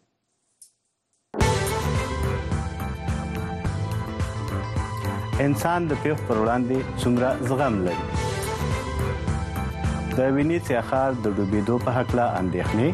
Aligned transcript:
انسان 5.43 5.85
د 5.89 5.97
پیښ 6.03 6.17
پر 6.29 6.37
وړاندې 6.39 6.77
څومره 7.01 7.27
زغم 7.49 7.75
لري 7.83 8.05
د 10.15 10.17
ویني 10.37 10.57
څخار 10.69 11.09
د 11.27 11.29
ډوبېدو 11.37 11.75
په 11.85 11.89
حق 11.97 12.09
لا 12.19 12.25
اندېښنې 12.39 12.89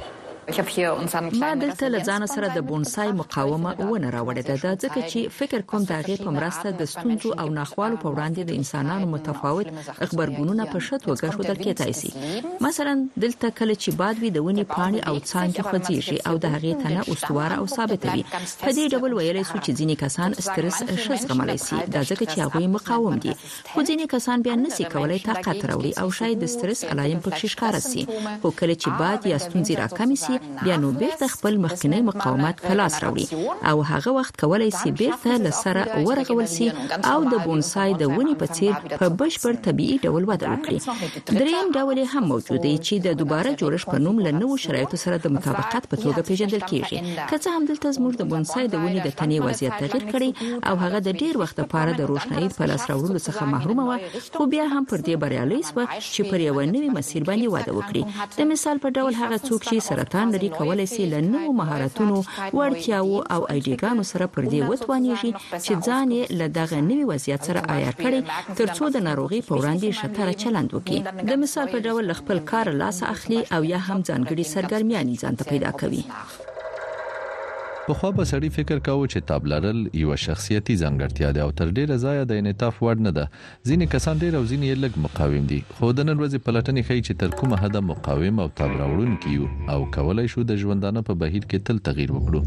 ما 1.44 1.52
دلته 1.64 1.86
له 1.90 2.00
ځان 2.08 2.24
سره 2.34 2.48
د 2.56 2.60
بونسای 2.68 3.12
مقاومه 3.22 3.72
ونه 3.90 4.10
راوړې 4.16 4.44
ده 4.50 4.74
ځکه 4.84 5.00
چې 5.12 5.20
فکر 5.38 5.62
کوم 5.72 5.84
دا 5.92 5.98
غي 6.08 6.18
په 6.26 6.30
مرسته 6.36 6.68
د 6.80 6.86
ستونزو 6.92 7.32
او 7.42 7.48
ناخوالو 7.58 7.98
په 8.04 8.10
وړاندې 8.14 8.42
د 8.50 8.52
انسانانو 8.60 9.06
متفاوت 9.14 9.68
خبرګونونه 10.08 10.64
په 10.72 10.80
شته 10.86 11.06
وګښو 11.12 11.42
درکېتای 11.50 11.94
شي 12.00 12.12
مثلا 12.66 12.94
دلته 13.24 13.48
کله 13.60 13.74
چې 13.84 13.90
باد 14.02 14.16
وي 14.22 14.30
د 14.34 14.38
ونی 14.46 14.64
پاڼې 14.76 15.00
او 15.08 15.16
څانګې 15.30 15.62
خوځېږي 15.70 16.18
او 16.28 16.36
د 16.44 16.46
هغې 16.56 16.74
تنه 16.84 17.02
استواره 17.16 17.56
او 17.60 17.66
ثابت 17.76 18.02
وي 18.14 18.24
په 18.66 18.70
دې 18.78 18.86
ډول 18.94 19.12
ویلای 19.14 19.44
شو 19.50 19.58
چې 19.66 19.72
ځینې 19.80 19.96
کسان 20.04 20.30
سترس 20.46 20.78
ښه 21.04 21.14
زغملای 21.26 21.58
شي 21.68 21.78
دا 21.96 22.02
ځکه 22.10 22.24
چې 22.34 22.38
هغه 22.46 22.60
مقاوم 22.76 23.16
دي 23.24 23.34
خو 23.74 23.80
ځینې 23.90 24.06
کسان 24.16 24.38
بیا 24.46 24.56
نسي 24.64 24.84
کولای 24.94 25.20
طاقت 25.30 25.58
راوړي 25.70 25.92
او 26.02 26.08
شاید 26.18 26.38
د 26.44 26.46
سترس 26.54 26.80
علایم 26.92 27.20
پکې 27.26 27.48
ښکار 27.54 27.76
شي 27.92 28.02
خو 28.42 28.50
کله 28.60 28.74
چې 28.82 28.90
باد 29.00 29.20
یا 29.32 29.38
ستونزې 29.46 29.76
راکمي 29.84 30.16
شي 30.24 30.35
کیږي 30.38 30.64
بیا 30.66 30.76
نو 30.82 30.92
بیرته 31.02 31.28
خپل 31.34 31.58
مخکنی 31.66 32.02
مقاومت 32.10 32.62
په 32.68 32.74
لاس 32.80 32.96
راوړي 33.04 33.28
او 33.70 33.84
هغه 33.92 34.12
وخت 34.18 34.40
کولای 34.42 34.72
شي 34.78 34.92
بیرته 35.02 35.38
لسره 35.46 35.84
ورغول 36.08 36.48
شي 36.56 36.68
او 37.12 37.20
د 37.34 37.36
بونسای 37.46 37.94
د 38.02 38.12
ونی 38.16 38.36
په 38.42 38.48
څیر 38.56 38.74
په 39.00 39.10
بشپړ 39.22 39.62
طبيعي 39.68 39.98
ډول 40.06 40.28
وده 40.32 40.54
وکړي 40.54 41.36
دریم 41.42 41.72
ډول 41.80 42.00
هم 42.14 42.24
موجود 42.34 42.62
دی 42.66 42.76
چې 42.86 43.04
د 43.08 43.18
دوباره 43.22 43.56
جوړش 43.62 43.88
په 43.92 43.98
نوم 44.08 44.20
له 44.28 44.32
نوو 44.42 44.58
شرایطو 44.66 44.98
سره 45.04 45.18
د 45.26 45.36
مطابقت 45.38 45.90
په 45.92 45.96
توګه 46.04 46.28
پیژندل 46.30 46.62
کیږي 46.62 47.30
که 47.32 47.38
څه 47.44 47.48
هم 47.56 47.66
دلته 47.70 47.92
زموږ 47.92 48.14
د 48.22 48.28
بونسای 48.34 48.68
د 48.74 48.84
ونی 48.84 49.00
د 49.04 49.08
تنې 49.20 49.48
وضعیت 49.48 49.76
تغیر 49.84 50.04
کړي 50.12 50.32
او 50.72 50.76
هغه 50.84 51.00
د 51.08 51.22
ډیر 51.22 51.38
وخت 51.44 51.60
لپاره 51.64 51.92
د 52.00 52.12
روشنايي 52.14 52.50
په 52.58 52.64
لاس 52.72 52.88
راوړلو 52.92 53.20
څخه 53.28 53.44
محروم 53.44 53.80
و 53.88 53.98
خو 54.38 54.46
بیا 54.54 54.64
هم 54.74 54.84
پر 54.92 54.98
دې 54.98 55.16
بریالي 55.26 55.62
شو 55.66 55.82
چې 55.84 56.32
پر 56.32 56.40
یو 56.46 56.58
نوي 56.76 56.90
مسیر 56.98 57.24
باندې 57.30 57.54
واده 57.54 57.74
وکړي 57.80 58.38
د 58.40 58.52
مثال 58.52 58.78
په 58.84 58.90
ډول 58.98 59.14
هغه 59.22 59.38
څوک 59.48 59.62
چې 59.70 59.78
سرطان 59.90 60.25
ځان 60.26 60.34
لري 60.36 60.50
کولای 60.50 60.86
سي 60.96 61.06
له 61.10 61.20
نوو 61.22 61.54
مهارتونو 61.54 62.18
وړتیاو 62.58 63.16
او 63.34 63.42
ایډیګانو 63.52 64.04
سره 64.12 64.26
پر 64.34 64.44
دې 64.52 64.62
وتوانیږي 64.72 65.32
چې 65.66 65.72
ځان 65.88 66.08
یې 66.18 66.24
له 66.40 66.48
دغه 66.60 66.78
نوي 66.90 67.06
وضعیت 67.12 67.42
سره 67.48 67.60
عیار 67.74 67.96
کړي 68.04 68.20
ترڅو 68.60 68.84
د 68.92 68.98
ناروغي 69.08 69.40
په 69.48 69.54
وړاندې 69.60 69.90
شتره 70.00 70.34
چلند 70.44 70.70
وکړي 70.76 71.00
د 71.30 71.32
مثال 71.44 71.66
په 71.74 71.80
ډول 71.88 72.06
خپل 72.20 72.38
کار 72.52 72.66
لاس 72.82 72.98
اخلي 73.14 73.40
او 73.56 73.62
یا 73.74 73.80
هم 73.88 74.00
ځانګړي 74.10 74.46
سرګرمیان 74.54 75.06
ځان 75.24 75.34
ته 75.40 75.44
پیدا 75.52 75.70
کوي 75.80 76.04
په 77.88 77.94
خو 77.98 78.10
به 78.18 78.24
سړی 78.30 78.50
فکر 78.54 78.80
کاوه 78.86 79.08
چې 79.14 79.26
تابلرل 79.32 79.82
یو 80.04 80.14
شخصیتي 80.26 80.76
ځانګړتیا 80.84 81.30
ده 81.38 81.42
او 81.46 81.52
تر 81.60 81.68
ډیره 81.78 81.96
ځایه 82.06 82.24
د 82.30 82.34
انعطاف 82.42 82.76
وړ 82.84 82.96
نه 83.08 83.12
ده 83.18 83.26
ځینې 83.68 83.86
کسان 83.94 84.16
ډیر 84.24 84.34
او 84.40 84.42
ځینې 84.52 84.80
لږ 84.84 84.94
مقاوم 85.06 85.44
دي 85.52 85.60
خو 85.76 85.86
د 85.98 86.08
نن 86.10 86.16
ورځې 86.20 86.40
پلټنې 86.46 86.82
ښیي 86.88 87.02
چې 87.08 87.14
تر 87.22 87.30
کومه 87.40 87.56
حد 87.66 87.76
مقاوم 87.90 88.36
او 88.46 88.48
تابلرون 88.62 89.12
کیو 89.26 89.46
او 89.76 89.80
کولای 90.00 90.28
شو 90.36 90.48
د 90.54 90.58
ژوندانه 90.64 91.06
په 91.10 91.14
بهیر 91.26 91.44
کې 91.50 91.66
تل 91.70 91.78
تغییر 91.90 92.10
وکړو 92.14 92.42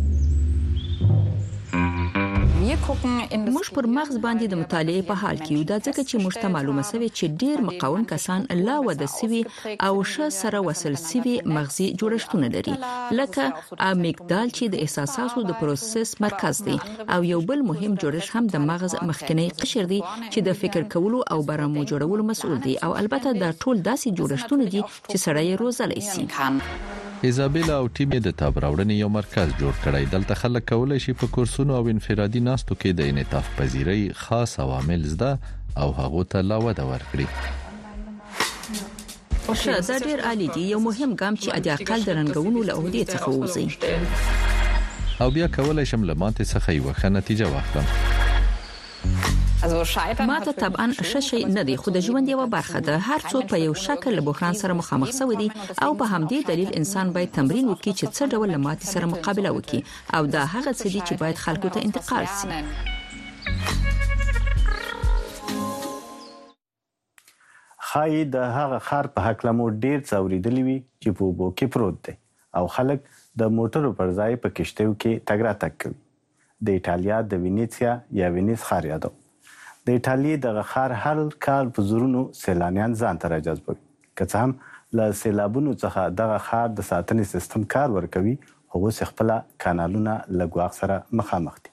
موږ 3.54 3.66
پر 3.76 3.84
مغز 3.96 4.16
باندې 4.24 4.46
د 4.48 4.54
مطالعې 4.62 5.02
په 5.08 5.14
حال 5.20 5.36
کې 5.44 5.50
یو 5.56 5.62
دا 5.70 5.76
ځکه 5.86 6.00
چې 6.08 6.16
موږ 6.24 6.34
ته 6.42 6.48
معلومه 6.56 6.82
شوی 6.90 7.08
چې 7.18 7.24
ډیر 7.42 7.58
مقاوم 7.68 8.04
کسان 8.12 8.40
لا 8.68 8.76
وده 8.86 9.08
سوي 9.14 9.40
او 9.86 9.94
ش 10.12 10.28
سره 10.40 10.58
وصل 10.68 10.94
سوي 11.10 11.34
مغزي 11.56 11.88
جوړښتونه 12.00 12.46
لري 12.56 12.74
لکه 13.18 13.44
امیګدال 13.88 14.48
چې 14.56 14.64
د 14.72 14.76
احساساتو 14.84 15.44
د 15.50 15.58
پروسس 15.62 16.14
مرکز 16.26 16.62
دی 16.68 16.76
او 17.14 17.20
یو 17.32 17.40
بل 17.50 17.66
مهم 17.70 17.92
جوړښت 18.02 18.30
هم 18.36 18.44
د 18.54 18.64
مغز 18.70 18.94
مخکنی 19.10 19.46
قشر 19.60 19.84
دی 19.92 20.00
چې 20.32 20.38
د 20.48 20.58
فکر 20.62 20.88
کولو 20.94 21.18
او 21.32 21.38
برنامه 21.50 21.86
جوړولو 21.90 22.24
مسؤل 22.30 22.56
دی 22.66 22.74
او 22.84 22.94
البته 23.02 23.28
دا 23.42 23.48
ټول 23.62 23.76
داسې 23.90 24.08
جوړښتونه 24.18 24.64
دي 24.74 24.82
چې 25.10 25.16
سړی 25.26 25.48
روزلای 25.64 26.00
شي 26.12 26.24
ایزابیلا 27.26 27.76
او 27.80 27.86
ټیم 27.98 28.10
د 28.24 28.32
تاب 28.40 28.58
راوړنې 28.64 28.94
یو 28.96 29.06
مرکز 29.12 29.52
جوړ 29.60 29.78
کړی 29.84 30.08
دلته 30.10 30.34
خلک 30.42 30.66
کولای 30.72 30.98
شي 31.04 31.14
په 31.22 31.26
کورسونو 31.36 31.74
او 31.78 31.88
انفرادي 31.92 32.42
ناستو 32.48 32.74
کې 32.84 33.00
د 33.00 33.08
انعطاف 33.12 33.48
پذیري 33.56 34.04
خاص 34.18 34.52
عوامل 34.64 35.06
زده 35.14 35.30
او 35.84 35.88
هغه 35.96 36.22
ته 36.34 36.42
لا 36.50 36.58
وده 36.66 36.84
ورکړي 36.90 39.56
ښه 39.64 39.82
دا 39.90 39.96
ډیر 40.06 40.20
عالی 40.30 40.48
دی 40.58 40.66
یو 40.76 40.80
مهم 40.86 41.10
ګام 41.16 41.40
چې 41.42 41.48
ادي 41.56 41.70
اقل 41.76 42.00
درنګونو 42.10 42.60
له 42.70 42.74
عہدې 42.82 43.02
څخه 43.10 43.28
وځي 43.40 43.66
او 45.26 45.30
بیا 45.38 45.46
کولای 45.58 45.86
شم 45.94 46.04
لمانته 46.12 46.44
څخه 46.54 46.68
یو 46.80 46.86
ښه 47.02 47.08
نتیجه 47.20 47.46
واخلم 47.56 47.86
ماته 50.20 50.52
طبعا 50.52 50.92
ششي 50.92 51.44
نه 51.44 51.62
دی 51.66 51.76
خو 51.76 51.90
د 51.90 52.00
ژوند 52.00 52.28
یو 52.28 52.46
برخه 52.46 52.80
ده 52.80 52.98
هر 52.98 53.18
څوک 53.30 53.46
په 53.52 53.58
یو 53.60 53.74
شکل 53.84 54.14
له 54.18 54.22
بحران 54.28 54.52
سره 54.60 54.72
مخامخ 54.80 55.10
شوی 55.18 55.36
دی 55.40 55.48
او 55.54 55.94
په 55.94 56.08
همدې 56.12 56.46
دلیل 56.50 56.68
انسان 56.82 57.06
باید 57.16 57.32
تمرین 57.38 57.64
وکړي 57.70 57.92
چې 58.00 58.04
څه 58.12 58.24
ډول 58.34 58.48
له 58.52 58.58
ماتې 58.68 58.86
سره 58.92 59.06
مقابله 59.14 59.50
وکړي 59.58 59.80
او 60.14 60.22
دا 60.36 60.42
هغه 60.54 60.70
څه 60.78 60.86
دي 60.94 61.00
چې 61.00 61.14
باید 61.24 61.36
خلکو 61.48 61.68
ته 61.74 61.78
انتقال 61.82 62.24
شي 62.38 62.48
خای 67.90 68.12
د 68.38 68.40
هغه 68.58 68.78
خار 68.88 69.06
په 69.18 69.24
حق 69.28 69.40
لمو 69.50 69.68
ډیر 69.70 69.98
څوریدلې 70.08 70.62
وي 70.64 70.78
چې 70.80 71.14
په 71.20 71.30
بو 71.38 71.54
کې 71.60 71.76
پروت 71.76 72.02
دی 72.10 72.14
او 72.58 72.64
خلک 72.80 73.00
د 73.44 73.52
موټرو 73.60 73.90
پر 74.02 74.10
ځای 74.20 74.32
په 74.42 74.48
کشتیو 74.60 74.92
کې 74.96 75.12
تګ 75.30 75.40
راتګ 75.50 75.74
کوي 75.84 75.98
د 76.68 76.70
ایتالیا 76.80 77.16
د 77.30 77.32
وینیسیا 77.46 77.92
یا 78.22 78.26
وینیس 78.38 78.60
خار 78.72 78.84
یادو 78.92 79.12
د 79.88 79.92
ایټالیا 79.98 80.36
د 80.44 80.48
غخار 80.56 80.92
هر 81.02 81.18
کال 81.46 81.64
په 81.76 81.82
زورونو 81.90 82.20
سیلانیان 82.44 82.96
ځان 83.02 83.20
ته 83.22 83.30
راجذبوي 83.32 83.80
که 84.16 84.24
څه 84.32 84.42
هم 84.42 84.52
له 85.00 85.06
سیلابونو 85.22 85.70
څخه 85.82 86.00
دغه 86.20 86.36
خار 86.50 86.66
د 86.78 86.88
ساتنې 86.90 87.24
سیستم 87.32 87.62
کار 87.76 87.88
ورکوي 87.96 88.34
خو 88.74 88.82
اوس 88.90 88.98
خپل 89.14 89.28
کانالونه 89.66 90.12
له 90.38 90.44
ګواښ 90.52 90.72
سره 90.82 90.96
مخامخ 91.20 91.54
دي 91.64 91.70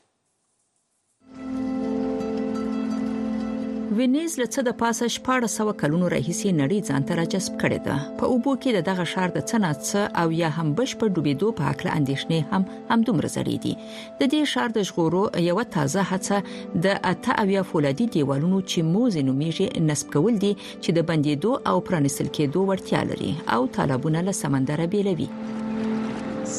وینیز 3.98 4.34
له 4.40 4.46
څه 4.54 4.60
د 4.68 4.74
پاسه 4.82 5.06
1400 5.10 5.76
کلونو 5.82 6.06
راهیسې 6.14 6.50
نړۍ 6.62 6.80
ځان 6.92 7.02
ته 7.12 7.16
راجذب 7.20 7.54
کړې 7.62 7.80
ده 7.88 7.98
په 8.20 8.32
اوبو 8.34 8.54
کې 8.62 8.70
د 8.78 8.84
دغه 8.90 9.06
شار 9.12 9.30
د 9.36 9.40
څناڅه 9.50 10.02
او 10.22 10.26
یا 10.40 10.50
هم 10.58 10.74
بش 10.80 10.96
په 11.04 11.12
ډوبېدو 11.16 11.48
په 11.60 11.72
اړه 11.72 11.96
اندېښنې 12.00 12.40
هم 12.52 12.64
هم 12.92 13.08
دومره 13.10 13.30
زړې 13.36 13.58
دي 13.66 13.74
د 14.20 14.24
دې 14.34 14.42
شار 14.54 14.70
د 14.78 14.88
ژغورو 14.92 15.22
یو 15.50 15.58
تازه 15.76 16.08
هڅه 16.14 16.86
د 16.86 16.98
اته 17.12 17.38
اویا 17.44 17.64
فولادي 17.74 18.08
دیوالونو 18.16 18.60
چې 18.72 18.92
موز 18.94 19.18
نومیږي 19.28 19.86
نسب 19.90 20.12
کول 20.18 20.42
دي 20.48 20.54
چې 20.84 20.90
د 20.98 21.08
بندیدو 21.12 21.54
او 21.74 21.78
پرانیستل 21.92 22.30
کېدو 22.40 22.68
وړتیا 22.70 23.02
لري 23.12 23.32
او 23.58 23.62
طالبونه 23.80 24.26
له 24.30 24.40
سمندره 24.44 24.90
بیلوي 24.96 25.30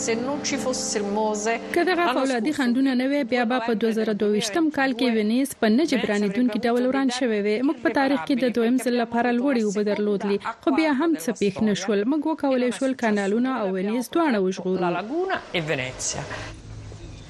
se 0.07 0.15
non 0.15 0.39
ci 0.49 0.57
fosse 0.57 0.99
il 0.99 1.05
Mose 1.05 1.59
کله 1.75 1.95
هغه 1.95 2.13
فولادي 2.21 2.53
خندونه 2.53 2.95
نه 2.95 3.07
وي 3.07 3.25
بیا 3.25 3.45
به 3.45 3.59
په 3.59 3.75
2022م 3.75 4.69
کال 4.77 4.93
کې 4.99 5.03
وینیس 5.17 5.51
په 5.63 5.67
نه 5.77 5.85
جبرانیدونکو 5.93 6.57
ډول 6.59 6.87
وران 6.89 7.09
شوی 7.19 7.41
وي 7.47 7.57
موږ 7.69 7.77
په 7.87 7.91
تاریخ 7.99 8.21
کې 8.29 8.35
د 8.43 8.45
دویم 8.59 8.77
ځل 8.85 8.95
لپاره 9.03 9.29
لوړې 9.39 9.63
وبدرلودلی 9.69 10.39
خو 10.63 10.69
بیا 10.77 10.93
هم 11.01 11.11
څه 11.25 11.31
پیښ 11.41 11.55
نشول 11.71 12.01
موږ 12.13 12.21
وکولای 12.31 12.71
شو 12.79 12.87
کانالونه 13.03 13.51
او 13.63 13.67
وینیس 13.79 14.07
دواړه 14.15 14.39
وژغورو 14.47 14.87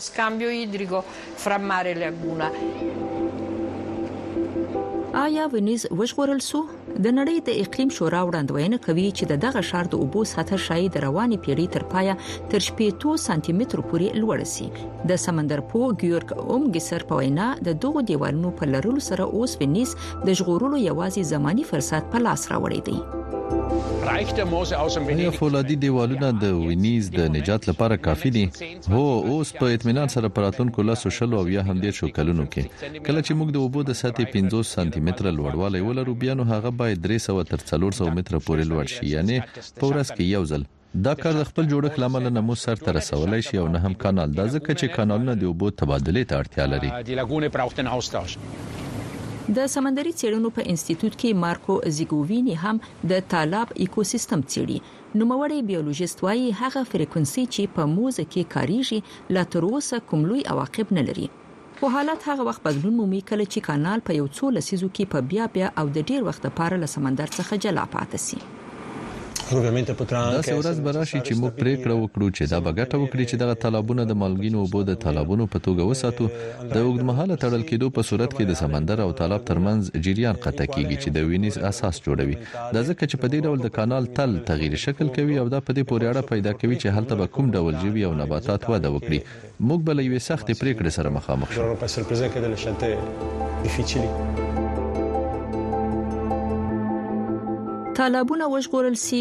آیا 5.17 5.47
ونیز 5.53 5.85
وژغورل 5.99 6.39
سو 6.47 6.59
د 6.71 6.95
نړۍ 7.19 7.35
د 7.49 7.61
اقلیم 7.63 7.89
شورا 7.97 8.21
وړاندوینه 8.25 8.77
کوي 8.87 9.05
چې 9.17 9.23
دغه 9.45 9.61
شار 9.69 9.85
د 9.93 10.01
اوبو 10.07 10.21
سطح 10.33 10.55
شایي 10.67 10.87
د 10.97 11.03
رواني 11.05 11.37
پیړۍ 11.43 11.67
تر 11.77 11.83
پایا 11.95 12.13
تر 12.55 12.59
شپږ 12.67 12.95
سانتي 13.27 13.53
متر 13.61 13.79
پورې 13.89 14.17
لوړ 14.25 14.39
شي 14.57 14.67
د 15.13 15.25
سمندر 15.29 15.59
پو 15.71 15.79
ګیورګ 16.01 16.35
اومګسر 16.43 17.09
په 17.11 17.19
وینا 17.23 17.47
د 17.67 17.79
دوه 17.87 18.05
دیوالونو 18.13 18.51
په 18.61 18.71
لرلو 18.77 19.05
سره 19.11 19.29
اوس 19.39 19.57
ونیز 19.63 19.95
د 20.27 20.37
ژغورلو 20.41 20.77
یوازې 20.85 21.35
زماني 21.35 21.69
فرصت 21.75 22.11
په 22.17 22.25
لاس 22.29 22.41
راوړی 22.55 22.81
دی 22.89 23.54
آیا 23.65 25.31
فولادي 25.37 25.75
دیوالونه 25.83 26.27
د 26.41 26.43
وینیز 26.65 27.05
د 27.15 27.19
نجات 27.35 27.61
لپاره 27.69 27.95
کافي 28.07 28.29
دي 28.35 28.43
هو 28.93 29.05
اوس 29.31 29.49
په 29.59 29.65
اطمینان 29.77 30.07
سره 30.15 30.27
پراتونکو 30.35 30.79
لاسو 30.89 31.09
شلو 31.17 31.37
او 31.39 31.45
یا 31.53 31.61
هم 31.69 31.77
ډیر 31.87 31.95
شو 32.01 32.09
کلونو 32.19 32.45
کې 32.53 32.63
کله 33.09 33.25
چې 33.25 33.37
موږ 33.41 33.55
د 33.57 33.59
اوبو 33.63 33.81
د 33.89 33.97
ساتي 34.03 34.25
50 34.35 34.69
سانتي 34.73 34.99
متر 35.09 35.23
لوړوالی 35.39 35.83
ولرو 35.87 36.13
بیا 36.25 36.37
نو 36.39 36.43
هغه 36.53 36.69
باید 36.83 37.03
300 37.11 37.43
تر 37.51 37.59
400 37.73 38.13
متر 38.19 38.33
پورې 38.37 38.63
لوړ 38.71 38.85
شي 38.95 39.07
یعنی 39.15 39.37
په 39.49 39.85
ورځ 39.89 40.07
کې 40.15 40.23
یو 40.37 40.45
ځل 40.53 40.63
دا 41.09 41.13
کار 41.23 41.39
د 41.41 41.43
خپل 41.51 41.63
جوړښت 41.73 41.99
لامل 42.05 42.25
نه 42.31 42.41
مو 42.49 42.55
سر 42.67 42.77
تر 42.87 42.93
رسولای 43.01 43.41
شي 43.51 43.55
او 43.65 43.69
نه 43.75 43.79
هم 43.85 43.93
کانال 44.07 44.29
دا 44.41 44.45
ځکه 44.55 44.71
چې 44.79 44.85
کانالونه 44.99 45.33
د 45.43 45.45
اوبو 45.53 45.67
تبادله 45.83 46.23
ته 46.33 46.39
اړتیا 46.43 46.65
لري 46.75 46.89
د 49.53 49.57
سمندري 49.73 50.11
څېړنو 50.19 50.49
په 50.55 50.61
انسټیټیوټ 50.71 51.13
کې 51.23 51.39
مارکو 51.43 51.73
زیګوویني 51.97 52.55
هم 52.63 52.75
د 53.11 53.27
تالاب 53.33 53.67
ایکوسیستم 53.85 54.39
څېړي 54.51 54.77
نوموړی 55.21 55.59
بیولوژیست 55.67 56.17
وايي 56.27 56.47
هغه 56.63 56.81
فریکونسي 56.93 57.43
چې 57.53 57.73
په 57.77 57.81
موزه 57.95 58.25
کې 58.33 58.51
کاریږي 58.55 58.99
لا 59.37 59.43
تر 59.57 59.61
اوسه 59.69 59.95
کوم 60.13 60.21
لوی 60.31 60.43
عواقب 60.55 60.87
نه 60.99 61.03
لري 61.11 61.27
خو 61.81 61.85
حالت 61.97 62.19
هغه 62.33 62.41
وخت 62.51 62.61
بدلون 62.67 62.93
مومي 63.03 63.21
کله 63.33 63.45
چې 63.53 63.59
کانال 63.71 63.99
په 64.09 64.19
یو 64.23 64.27
څو 64.37 64.45
لسیزو 64.57 64.87
کې 64.95 65.11
په 65.13 65.19
بیا 65.33 65.45
بیا 65.59 65.67
او 65.83 65.95
د 65.99 66.11
ډیر 66.11 66.21
وخت 66.31 66.41
لپاره 66.51 66.75
له 66.83 66.87
سمندر 66.97 67.27
څخه 67.39 67.53
جلا 67.67 67.85
پاتې 67.97 68.27
شي 68.29 68.54
دا 69.51 70.41
سورز 70.41 70.79
به 70.79 70.91
راشي 70.91 71.21
چې 71.21 71.37
موږ 71.39 71.51
پریکړه 71.57 71.95
وکړو 71.97 72.29
چې 72.37 72.49
دا 72.53 72.59
بغټه 72.67 72.99
وکړي 73.01 73.25
چې 73.31 73.41
دغه 73.41 73.57
تالابونه 73.65 74.05
د 74.11 74.17
مالګینو 74.21 74.63
اوبو 74.63 74.81
د 74.87 74.95
تالابونو 75.03 75.45
په 75.55 75.61
توګه 75.67 75.89
وساتو 75.89 76.27
د 76.31 76.79
اوږدمحاله 76.83 77.37
تړل 77.43 77.65
کېدو 77.71 77.89
په 77.97 78.07
صورت 78.09 78.31
کې 78.37 78.49
د 78.51 78.57
سمندر 78.63 79.03
او 79.05 79.09
تالاب 79.19 79.43
ترمنځ 79.51 80.01
جریان 80.07 80.41
قطع 80.47 80.67
کیږي 80.73 80.97
چې 81.03 81.13
د 81.19 81.29
وینیس 81.33 81.59
اساس 81.71 82.01
جوړوي 82.07 82.39
دا 82.55 82.81
ځکه 82.89 83.03
چې 83.03 83.21
په 83.25 83.33
دې 83.35 83.39
ډول 83.49 83.59
د 83.67 83.75
کانال 83.77 84.09
تل 84.21 84.35
تغیر 84.49 84.79
شکل 84.87 85.13
کوي 85.19 85.39
او 85.43 85.47
دا 85.55 85.61
په 85.61 85.77
دې 85.77 85.93
پورې 85.93 86.11
اړه 86.11 86.29
پیدا 86.33 86.51
کوي 86.63 86.79
چې 86.79 86.97
هلته 86.97 87.21
به 87.21 87.29
کوم 87.37 87.53
ډول 87.59 87.79
ژوي 87.85 88.07
او 88.09 88.11
نباتات 88.23 88.67
وده 88.73 88.93
وکړي 88.97 89.63
موږ 89.69 89.85
به 89.91 89.99
له 90.01 90.09
یوې 90.09 90.27
سختې 90.31 90.65
پریکړې 90.65 90.91
سره 90.99 91.15
مخامخ 91.21 91.49
شو 93.93 94.03
تالابونه 97.95 98.47
وژغورل 98.49 98.95
سي 98.99 99.17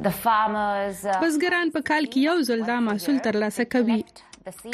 Uh, 0.00 0.88
بزګران 1.22 1.68
په 1.74 1.80
کال 1.88 2.04
کې 2.12 2.20
یو 2.28 2.36
ځل 2.48 2.60
دا 2.68 2.76
محصول 2.84 3.16
ترلاسه 3.26 3.64
کوي 3.74 3.96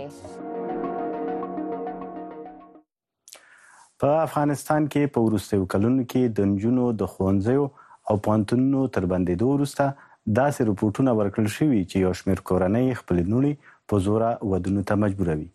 په 4.06 4.18
افغانستان 4.26 4.90
کې 4.96 5.14
په 5.18 5.28
وروستیو 5.28 5.68
کلونو 5.76 6.08
کې 6.14 6.34
د 6.40 6.50
نجونو 6.54 6.88
د 7.04 7.14
خوندزیو 7.14 7.68
او 8.12 8.16
پانتونو 8.30 8.80
تر 8.98 9.08
بندیدو 9.14 9.52
وروسته 9.54 9.88
داسې 10.26 10.64
رپوټونه 10.68 11.12
ورکړل 11.18 11.48
شوي 11.56 11.80
چې 11.84 11.98
یو 12.04 12.12
شمېر 12.20 12.40
کورنۍ 12.50 12.94
خپل 13.00 13.18
نوړي 13.30 13.52
په 13.92 13.98
زوره 14.06 14.30
ودونو 14.52 14.82
ته 14.90 14.94
مجبوروي 15.02 15.46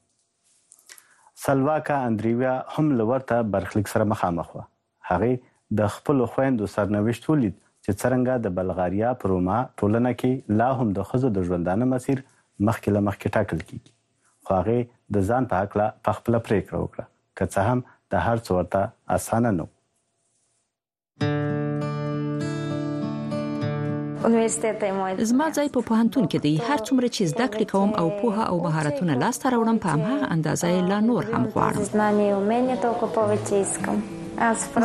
سلواکا 1.45 1.97
اندریویا 2.09 2.53
هم 2.75 2.91
لورته 3.01 3.41
برخلیک 3.55 3.87
سره 3.95 4.03
مخامخ 4.13 4.53
و 4.55 4.61
هغه 5.09 5.39
د 5.81 5.91
خپل 5.97 6.25
خويندو 6.35 6.67
سرنوشت 6.75 7.29
ولید 7.29 7.55
چې 7.55 7.97
څنګه 7.97 8.45
د 8.45 8.55
بلغاریا 8.59 9.13
پروما 9.23 9.57
ټولنه 9.81 10.13
کې 10.23 10.55
لا 10.61 10.69
هم 10.81 10.89
د 10.99 11.07
خزو 11.11 11.33
د 11.39 11.47
ژوندانه 11.51 11.89
مسیر 11.95 12.23
مخکې 12.25 12.97
له 12.97 13.03
مخکې 13.09 13.37
ټاکل 13.37 13.63
کیږي 13.67 13.95
خو 14.47 14.59
هغه 14.59 15.15
د 15.17 15.27
ځان 15.31 15.51
په 15.53 15.63
حق 15.65 15.77
لا 15.81 15.89
په 16.07 16.19
خپل 16.19 16.39
پریکړه 16.49 16.81
وکړه 16.81 17.13
که 17.41 17.53
څه 17.53 17.71
هم 17.71 17.87
د 18.15 18.27
هر 18.27 18.43
څورته 18.49 19.15
اسانه 19.19 19.55
نه 19.59 21.58
یونیورسيټ 24.23 24.71
ته 24.79 24.95
مو 24.95 25.03
زما 25.29 25.45
ځای 25.57 25.69
په 25.75 25.81
پوهنتون 25.89 26.25
کې 26.31 26.39
دی 26.45 26.51
هر 26.69 26.81
څومره 26.87 27.09
چې 27.17 27.27
زده 27.33 27.45
کړې 27.51 27.67
کوم 27.73 27.91
او 28.01 28.07
پوها 28.23 28.47
او 28.53 28.57
مهارتونه 28.65 29.15
لاسته 29.21 29.51
راوړم 29.53 29.79
په 29.85 29.93
هغه 29.93 30.17
اندازې 30.35 30.81
لا 30.93 30.97
نور 31.09 31.23
هم 31.35 31.43
غواړم 31.53 31.79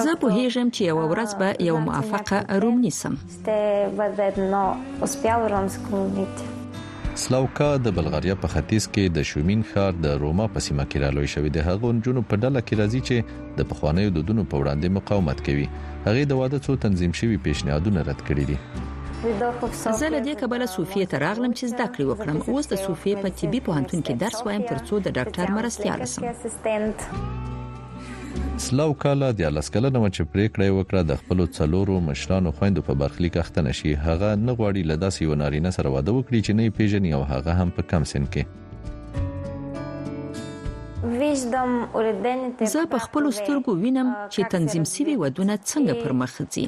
زه 0.07 0.13
په 0.23 0.29
هیجم 0.37 0.69
چې 0.77 0.83
یو 0.91 0.99
ورځ 1.11 1.31
به 1.43 1.49
یو 1.71 1.77
موافقه 1.89 2.39
روم 2.65 2.77
نیسم 2.85 3.15
سلاوکا 7.27 7.69
د 7.83 7.87
بلغاریا 8.01 8.35
په 8.47 8.51
ختیځ 8.57 8.85
کې 8.95 9.15
د 9.21 9.23
شومین 9.33 9.61
ښار 9.75 9.93
د 10.09 10.17
روما 10.25 10.47
په 10.55 10.67
سیمه 10.69 10.87
کې 10.91 10.97
رالوي 11.05 11.29
شوې 11.37 11.51
د 11.59 11.61
هغو 11.71 11.89
جنو 12.07 12.25
په 12.31 12.43
ډله 12.43 12.61
کې 12.67 12.75
راځي 12.81 13.01
چې 13.11 13.17
د 13.63 13.65
پخوانیو 13.75 14.15
دودونو 14.17 14.43
په 14.51 14.65
وړاندې 14.65 14.87
مقاومت 15.01 15.39
کوي 15.51 15.67
هغه 16.11 16.23
د 16.33 16.35
واده 16.43 16.59
څو 16.67 16.73
تنظیم 16.89 17.13
شوی 17.23 17.37
پیشنهادونه 17.49 18.01
رد 18.11 18.21
کړي 18.29 18.47
دي 18.51 18.59
زه 20.01 20.07
له 20.15 20.21
دې 20.27 20.35
کبله 20.41 20.67
صوفیه 20.77 21.07
ته 21.13 21.17
راغلم 21.25 21.53
چې 21.59 21.65
زده 21.73 21.85
کړې 21.93 22.05
وکړم 22.09 22.39
اوس 22.53 22.65
د 22.73 22.75
صوفیه 22.87 23.17
په 23.23 23.29
طبي 23.41 23.61
پوهنتون 23.69 24.01
کې 24.07 24.13
درس 24.25 24.39
وایم 24.49 24.65
ترڅو 24.73 24.95
د 25.05 25.07
ډاکټر 25.19 25.47
مرستیال 25.57 26.01
شم 26.13 26.23
سلاو 28.65 28.93
کاله 29.05 29.27
د 29.39 29.41
لاسکاله 29.55 29.89
نو 29.95 30.03
چې 30.17 30.23
پریکړه 30.33 30.67
وکړه 30.75 31.03
د 31.11 31.13
خپل 31.23 31.39
څلورو 31.59 31.95
مشرانو 32.11 32.51
خويندو 32.59 32.81
په 32.89 32.93
برخلیک 33.05 33.35
اخته 33.45 33.61
نشي 33.69 33.93
هغه 34.09 34.31
نه 34.43 34.53
غواړي 34.59 34.83
لداسي 34.93 35.25
ونارینه 35.33 35.71
سره 35.79 35.89
واده 35.97 36.13
وکړي 36.17 36.41
چې 36.47 36.53
نه 36.59 36.65
پیژني 36.81 37.11
او 37.19 37.23
هغه 37.33 37.53
هم 37.63 37.69
په 37.79 37.83
کم 37.95 38.03
سن 38.13 38.25
کې 38.35 38.45
زه 41.43 42.81
په 42.93 42.99
خپل 43.05 43.23
سترګو 43.39 43.73
وینم 43.83 44.09
چې 44.33 44.41
تنظیم 44.55 44.85
سوي 44.95 45.15
ودونه 45.23 45.55
څنګه 45.71 45.95
پر 46.03 46.13
مخ 46.21 46.33
ځي 46.53 46.65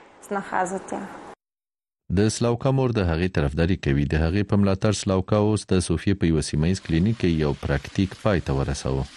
د 2.20 2.34
سلاوکا 2.40 2.72
مور 2.82 2.96
د 2.98 3.08
هغې 3.12 3.34
طرفداري 3.40 3.80
کوي 3.88 4.08
د 4.16 4.24
هغې 4.26 4.52
په 4.52 4.64
ملاتړ 4.64 5.00
سلاوکا 5.04 5.44
اوس 5.48 5.68
د 5.74 5.86
سوفیا 5.92 6.20
په 6.22 6.34
یوه 6.34 6.50
سیمایي 6.52 6.82
کلینیک 6.88 7.22
کې 7.22 7.48
یو 7.48 7.56
پراکټیک 7.66 8.22
پای 8.26 8.46
ته 8.50 8.62
ورسوه 8.62 9.10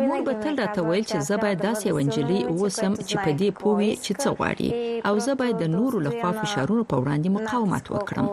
مور 0.00 0.22
به 0.22 0.34
تل 0.34 0.56
راته 0.60 0.82
ویل 0.82 1.04
چې 1.04 1.16
زه 1.28 1.36
باید 1.36 1.62
داسې 1.62 1.86
ونجلي 1.86 2.44
اوسم 2.44 2.94
چې 2.94 3.14
په 3.24 3.30
دې 3.40 3.50
پوي 3.60 3.90
چې 4.04 4.12
څه 4.22 4.28
غواړي 4.28 5.00
او 5.08 5.18
زه 5.26 5.34
باید 5.40 5.56
د 5.58 5.62
نورو 5.76 6.00
لخوا 6.06 6.32
فشارونو 6.40 6.84
په 6.90 6.96
وړاندې 7.04 7.30
مقاومت 7.38 7.84
وکړم 7.88 8.26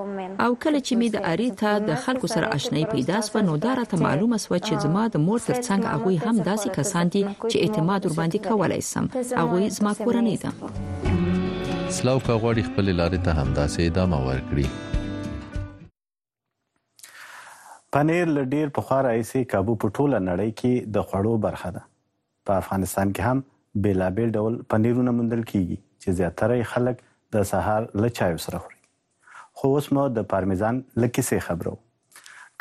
او 0.45 0.55
کله 0.63 0.79
چې 0.87 0.93
مې 1.01 1.09
د 1.15 1.17
اریتا 1.31 1.73
د 1.89 1.95
خلکو 2.05 2.27
سره 2.35 2.47
آشنایی 2.57 2.85
پیدا 2.93 3.21
سو 3.27 3.39
نو 3.49 3.57
دا 3.65 3.73
راته 3.81 3.97
معلومه 4.05 4.37
سو 4.45 4.55
چې 4.57 4.73
زما 4.85 5.07
د 5.15 5.25
مور 5.25 5.39
ترڅنګ 5.49 5.83
هغه 5.93 6.17
هم 6.27 6.43
داسې 6.43 6.69
کسان 6.79 7.07
دي 7.13 7.25
چې 7.25 7.55
اعتماد 7.63 8.05
ور 8.05 8.13
باندې 8.19 8.47
کولای 8.49 8.81
سم 8.81 9.09
هغه 9.15 9.69
زما 9.69 9.93
کورنۍ 9.93 10.37
ده 10.37 10.51
سلاوکا 11.99 12.33
غواړي 12.37 12.63
خپل 12.69 12.87
لارې 12.97 13.25
ته 13.25 13.39
همداسې 13.41 13.79
ادامه 13.91 14.17
ورکړي 14.29 14.67
پنیر 17.93 18.25
له 18.35 18.43
ډیر 18.51 18.69
پخوا 18.75 18.95
راهیسې 19.05 19.49
کابو 19.49 19.73
په 19.81 19.89
ټوله 19.97 20.19
نړۍ 20.27 20.53
کې 20.61 20.93
د 20.93 21.03
خوړو 21.09 21.33
برخه 21.41 21.69
ده 21.73 21.81
په 22.49 22.61
افغانستان 22.61 23.11
کې 23.11 23.27
هم 23.33 23.81
بیلابیل 23.87 24.31
ډول 24.39 24.55
پنیرونه 24.73 25.13
موندل 25.17 25.43
کیږي 25.51 25.77
چې 25.81 26.19
زیاتره 26.21 26.69
خلک 26.71 27.03
د 27.35 27.45
سهار 27.51 27.85
له 28.05 28.09
چایو 28.21 28.39
سره 28.47 28.61
خوري 28.63 28.81
خو 29.61 29.71
اوس 29.75 29.91
مو 29.97 30.07
د 30.15 30.25
پارمیزان 30.33 30.81
لکه 31.03 31.25
څه 31.27 31.45
خبرو 31.49 31.75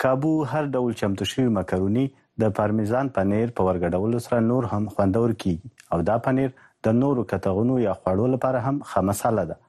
کابو 0.07 0.35
هر 0.53 0.69
ډول 0.75 0.99
چمتو 1.05 1.31
شوی 1.33 1.47
مکرونی 1.57 2.05
د 2.47 2.55
پارمیزان 2.61 3.13
پنیر 3.21 3.57
په 3.61 3.69
ورګډولو 3.71 4.23
سره 4.29 4.45
نور 4.53 4.71
هم 4.75 4.89
خوندور 4.99 5.37
کیږي 5.37 5.89
او 5.97 6.03
دا 6.13 6.19
پنیر 6.31 6.55
د 6.89 7.01
نورو 7.01 7.27
کټغونو 7.35 7.83
یا 7.89 7.97
خوړو 8.03 8.33
لپاره 8.37 8.63
هم 8.71 8.85
خامساله 8.95 9.51
ده 9.55 9.61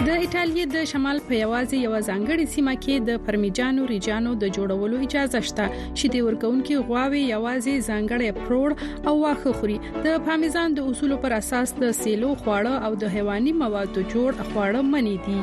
د 0.06 0.14
ایتالیا 0.24 0.64
د 0.70 0.78
شمال 0.90 1.18
په 1.26 1.34
یوازې 1.44 1.76
یو 1.86 1.90
ځانګړي 2.06 2.46
سیمه 2.54 2.72
کې 2.84 2.94
د 3.08 3.20
پرمیجانو 3.26 3.82
ریجانو 3.92 4.30
د 4.42 4.48
جوړولو 4.56 4.96
اجازه 5.06 5.40
شته 5.50 5.66
چې 5.98 6.06
د 6.14 6.24
ورکونکو 6.28 6.78
غواوي 6.88 7.20
یوازې 7.34 7.84
ځانګړي 7.88 8.30
پروړ 8.42 8.68
او 9.10 9.14
واخه 9.24 9.52
خوري 9.58 9.78
د 10.06 10.18
پامیزان 10.28 10.68
د 10.78 10.88
اصولو 10.94 11.16
پر 11.26 11.32
اساس 11.40 11.68
د 11.84 11.94
سیلو 12.02 12.30
خواړه 12.42 12.74
او 12.88 12.92
د 13.04 13.14
حیواني 13.16 13.52
موادو 13.62 14.00
جوړ 14.12 14.30
خواړه 14.50 14.80
منی 14.94 15.16
دي 15.28 15.40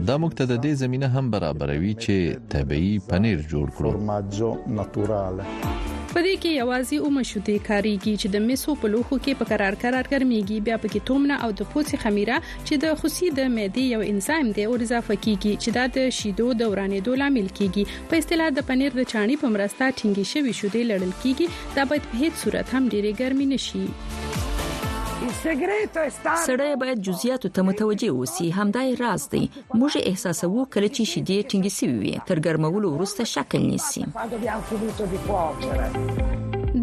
دا 0.08 0.14
موږ 0.22 0.32
ته 0.38 0.44
د 0.50 0.54
دې 0.64 0.70
زمينه 0.82 1.08
هم 1.14 1.26
برابروي 1.32 1.90
چې 2.04 2.16
طبي 2.52 2.84
پنیر 3.08 3.40
جوړ 3.48 3.74
کړو 3.80 3.90
په 6.12 6.22
دې 6.26 6.34
کې 6.42 6.50
یوازې 6.62 6.96
او 7.02 7.08
مشوتې 7.18 7.56
کاریږي 7.68 8.14
چې 8.20 8.28
د 8.34 8.42
میسو 8.46 8.74
په 8.82 8.90
لوخو 8.94 9.16
کې 9.24 9.38
په 9.40 9.48
قرار 9.52 9.76
قرار 9.84 10.04
ګرميږي 10.14 10.58
بیا 10.68 10.76
پکې 10.84 11.06
تومنه 11.10 11.36
او 11.46 11.50
د 11.58 11.68
پوڅې 11.72 11.96
خمیره 12.04 12.36
چې 12.66 12.74
د 12.86 12.96
خوسي 13.02 13.28
د 13.38 13.50
معدې 13.56 13.84
یو 13.94 14.00
انزایم 14.14 14.48
دی 14.58 14.64
او 14.68 14.74
اضافه 14.86 15.16
کیږي 15.24 15.52
چې 15.62 15.68
دا 15.78 15.84
د 15.98 16.16
شیدو 16.20 16.48
دورانې 16.62 16.98
دوه 17.08 17.20
لامل 17.24 17.48
کیږي 17.58 17.82
په 18.14 18.22
اصطلاح 18.24 18.48
د 18.56 18.68
پنیر 18.72 18.96
د 19.00 19.10
چانی 19.12 19.36
په 19.44 19.54
مرسته 19.58 19.84
ټینګې 19.98 20.24
شوی 20.32 20.52
شودې 20.60 20.82
لړل 20.94 21.12
کیږي 21.22 21.46
دا 21.76 21.82
باید 21.92 22.08
په 22.10 22.22
هیڅ 22.24 22.32
صورت 22.46 22.66
هم 22.76 22.82
ډیره 22.96 23.10
ګرمي 23.20 23.46
نشي 23.54 23.86
سړی 25.40 26.68
باید 26.80 27.00
جزئیاتو 27.08 27.48
ته 27.58 27.62
متوجي 27.68 28.08
اوسي 28.18 28.46
همدای 28.56 28.90
راز 29.00 29.24
دی 29.34 29.42
موږ 29.74 29.98
احساسوو 30.02 30.66
کله 30.74 30.88
چې 30.88 31.04
شیدې 31.12 31.38
ټینګې 31.50 31.72
سوي 31.78 31.98
وي 32.02 32.14
تر 32.30 32.38
ګرمولو 32.46 32.88
وروسته 32.94 33.22
شکل 33.32 33.60
نیسي 33.70 34.02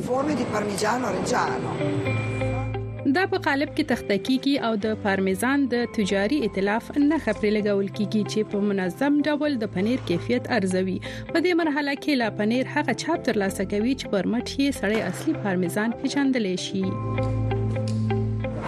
دا 3.16 3.22
په 3.32 3.36
قالب 3.48 3.70
کې 3.76 3.84
تختکی 3.90 4.36
کی 4.46 4.54
او 4.68 4.72
د 4.86 4.96
پارمیزان 5.08 5.66
د 5.74 5.84
تجاري 5.98 6.40
ائتلاف 6.46 6.90
نه 6.96 7.20
خبرې 7.26 7.50
لګول 7.56 7.88
کیږي 7.98 8.22
چې 8.30 8.40
په 8.54 8.64
منظم 8.70 9.20
ډول 9.30 9.52
د 9.64 9.72
پنیر 9.76 10.04
کیفیت 10.12 10.48
ارزوي 10.60 10.98
په 11.10 11.38
دې 11.42 11.60
مرحله 11.64 11.98
کې 12.00 12.22
لا 12.24 12.30
پنیر 12.42 12.72
هغه 12.78 12.96
چاپ 13.04 13.24
ترلاسه 13.30 13.68
کوي 13.76 13.96
چې 14.00 14.16
پر 14.16 14.30
مټ 14.32 14.46
یې 14.56 14.80
سړی 14.80 15.06
اصلي 15.12 15.38
پارمیزان 15.46 16.00
پیژندل 16.02 16.50
شي 16.70 16.84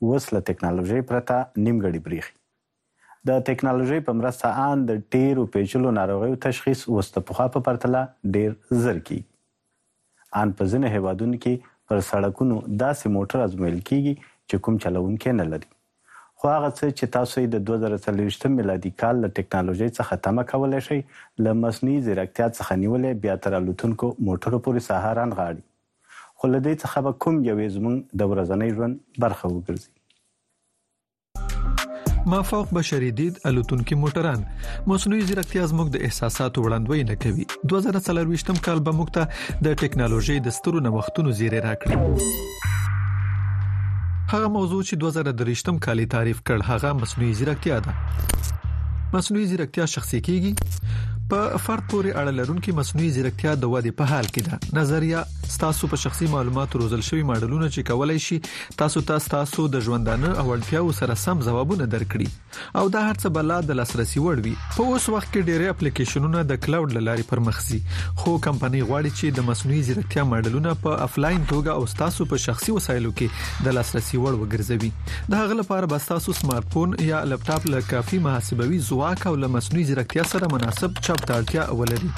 وسله 0.08 0.42
ټکنالوژي 0.48 1.04
پرته 1.12 1.36
نیمګړی 1.68 2.02
بریخي 2.08 2.34
د 3.30 3.38
ټکنالوژي 3.50 4.00
په 4.08 4.16
مرسته 4.22 4.50
ان 4.72 4.82
د 4.90 4.98
ډیرو 5.16 5.46
پیچلو 5.54 5.94
ناروغیو 6.00 6.40
تشخیص 6.46 6.82
وسته 6.96 7.22
پوخا 7.30 7.46
په 7.54 7.64
پرتله 7.68 8.02
ډیر 8.34 8.58
زر 8.88 9.00
کی 9.10 9.20
ان 9.20 10.52
په 10.62 10.68
ځینې 10.72 10.90
هوادونو 10.98 11.40
کې 11.46 11.70
پر 11.92 12.02
سړکونو 12.10 12.58
داسې 12.84 13.14
موټر 13.16 13.44
ازمویل 13.46 13.78
کیږي 13.92 14.24
چې 14.50 14.66
کوم 14.68 14.80
چلوونکی 14.88 15.34
نه 15.40 15.46
لري 15.54 15.70
خو 16.16 16.50
هغه 16.50 16.74
څه 16.74 16.98
چې 16.98 17.14
تاسو 17.16 17.46
یې 17.46 17.54
د 17.54 17.94
2023 17.94 18.58
میلادي 18.58 18.92
کال 19.06 19.24
له 19.28 19.30
ټکنالوژي 19.40 19.88
څخه 20.00 20.20
تمه 20.28 20.46
کولای 20.52 20.84
شئ 20.90 21.00
له 21.00 21.56
مصنوعي 21.64 21.96
ځیرکتیا 22.10 22.50
څخه 22.60 22.84
نیولې 22.84 23.24
بیا 23.28 23.38
تر 23.48 23.58
الوتونکو 23.62 24.12
موټرو 24.20 24.62
پورې 24.68 24.88
سهاران 24.90 25.34
غاړي 25.40 25.64
خو 26.42 26.46
له 26.54 26.60
دې 26.64 26.74
څخه 26.84 27.00
به 27.06 27.12
کوم 27.26 27.36
یوې 27.50 27.68
زمونږ 27.76 27.98
د 28.20 28.22
ورځنی 28.32 28.70
ژوند 28.78 28.94
برخه 29.24 29.46
وګرځي 29.52 29.92
مافوق 32.34 32.68
بشری 32.78 33.12
دید 33.20 33.34
الوتونکو 33.52 33.98
موټران 34.02 34.42
مصنوعي 34.94 35.24
ځیرکتیا 35.30 35.64
زموږ 35.74 35.88
د 35.96 35.98
احساساتو 36.08 36.58
وړاندوی 36.66 37.02
نه 37.12 37.16
کوي 37.26 37.44
2024م 37.74 38.58
کال 38.68 38.80
به 38.88 38.92
موږ 39.00 39.10
ته 39.18 39.24
د 39.68 39.70
ټکنالوژي 39.86 40.38
د 40.48 40.50
سترو 40.58 40.80
نوښتونو 40.88 41.30
زیری 41.40 41.60
راکړي 41.70 41.96
هغه 44.36 44.48
موضوع 44.58 44.82
چې 44.90 44.94
2023م 45.06 45.76
کال 45.88 46.00
تعریف 46.18 46.40
کړ 46.50 46.60
هغه 46.74 46.90
مصنوعي 47.04 47.34
ځیرکتیا 47.42 47.78
ده 47.90 47.96
مصنوعي 49.18 49.46
ځیرکتیا 49.54 49.86
شخصي 49.98 50.20
کیږي 50.30 50.54
په 51.30 51.40
فرد 51.66 51.84
پورې 51.92 52.12
اړه 52.22 52.32
لرونکي 52.40 52.72
مصنوعي 52.82 53.10
ځیرکتیا 53.20 53.52
د 53.62 53.64
وادي 53.76 53.94
په 54.02 54.06
حال 54.16 54.28
کې 54.38 54.44
ده 54.50 54.56
نظریه 54.82 55.20
ستاسو 55.48 55.88
په 55.88 55.98
شخصي 56.04 56.28
معلوماتو 56.32 56.80
روزل 56.82 57.02
شوی 57.08 57.24
ماډلونه 57.30 57.70
چې 57.74 57.86
کولای 57.90 58.22
شي 58.28 58.38
تاسو 58.82 59.02
ته 59.10 59.26
تاسو 59.34 59.66
د 59.76 59.84
ژوندانه 59.88 60.32
او 60.42 60.46
اړتیاو 60.56 60.96
سره 61.00 61.18
سم 61.24 61.44
ځوابونه 61.48 61.88
درکړي 61.94 62.80
او 62.82 62.90
دا 62.96 63.04
هرڅه 63.08 63.32
بلا 63.38 63.60
د 63.70 63.78
لاسرسي 63.80 64.24
وړ 64.26 64.46
وي 64.48 64.54
په 64.78 64.88
اوس 64.94 65.06
وخت 65.16 65.30
کې 65.30 65.48
ډېری 65.50 65.70
اپلیکیشنونه 65.76 66.44
د 66.52 66.62
کلاود 66.66 66.98
لاري 67.10 67.28
پر 67.34 67.44
مخ 67.50 67.62
ځي 67.68 67.80
خو 68.24 68.36
کمپني 68.48 68.84
غواړي 68.90 69.20
چې 69.20 69.40
د 69.40 69.48
مصنوعي 69.52 69.82
ځیرکتیا 69.90 70.26
ماډلونه 70.32 70.76
په 70.88 70.98
افلاین 71.08 71.42
توګه 71.44 71.78
او 71.78 71.88
تاسو 72.04 72.30
په 72.34 72.44
شخصي 72.48 72.78
وسایلو 72.80 73.14
کې 73.22 73.64
د 73.70 73.78
لاسرسي 73.80 74.22
وړ 74.24 74.44
وګرځوي 74.44 75.34
دا 75.36 75.46
غل 75.52 75.62
لپاره 75.64 75.94
بس 75.96 76.10
تاسو 76.14 76.38
سمارټ 76.42 76.76
فون 76.78 76.98
یا 77.12 77.24
لپټاپ 77.34 77.72
له 77.76 77.88
کافي 77.94 78.22
محاسبوي 78.30 78.84
ځواک 78.92 79.30
او 79.32 79.36
له 79.46 79.54
مصنوعي 79.58 79.90
ځیرکتیا 79.92 80.30
سره 80.36 80.54
مناسب 80.58 81.00
چاپ 81.10 81.26
تارتیا 81.34 81.70
ولري 81.82 82.14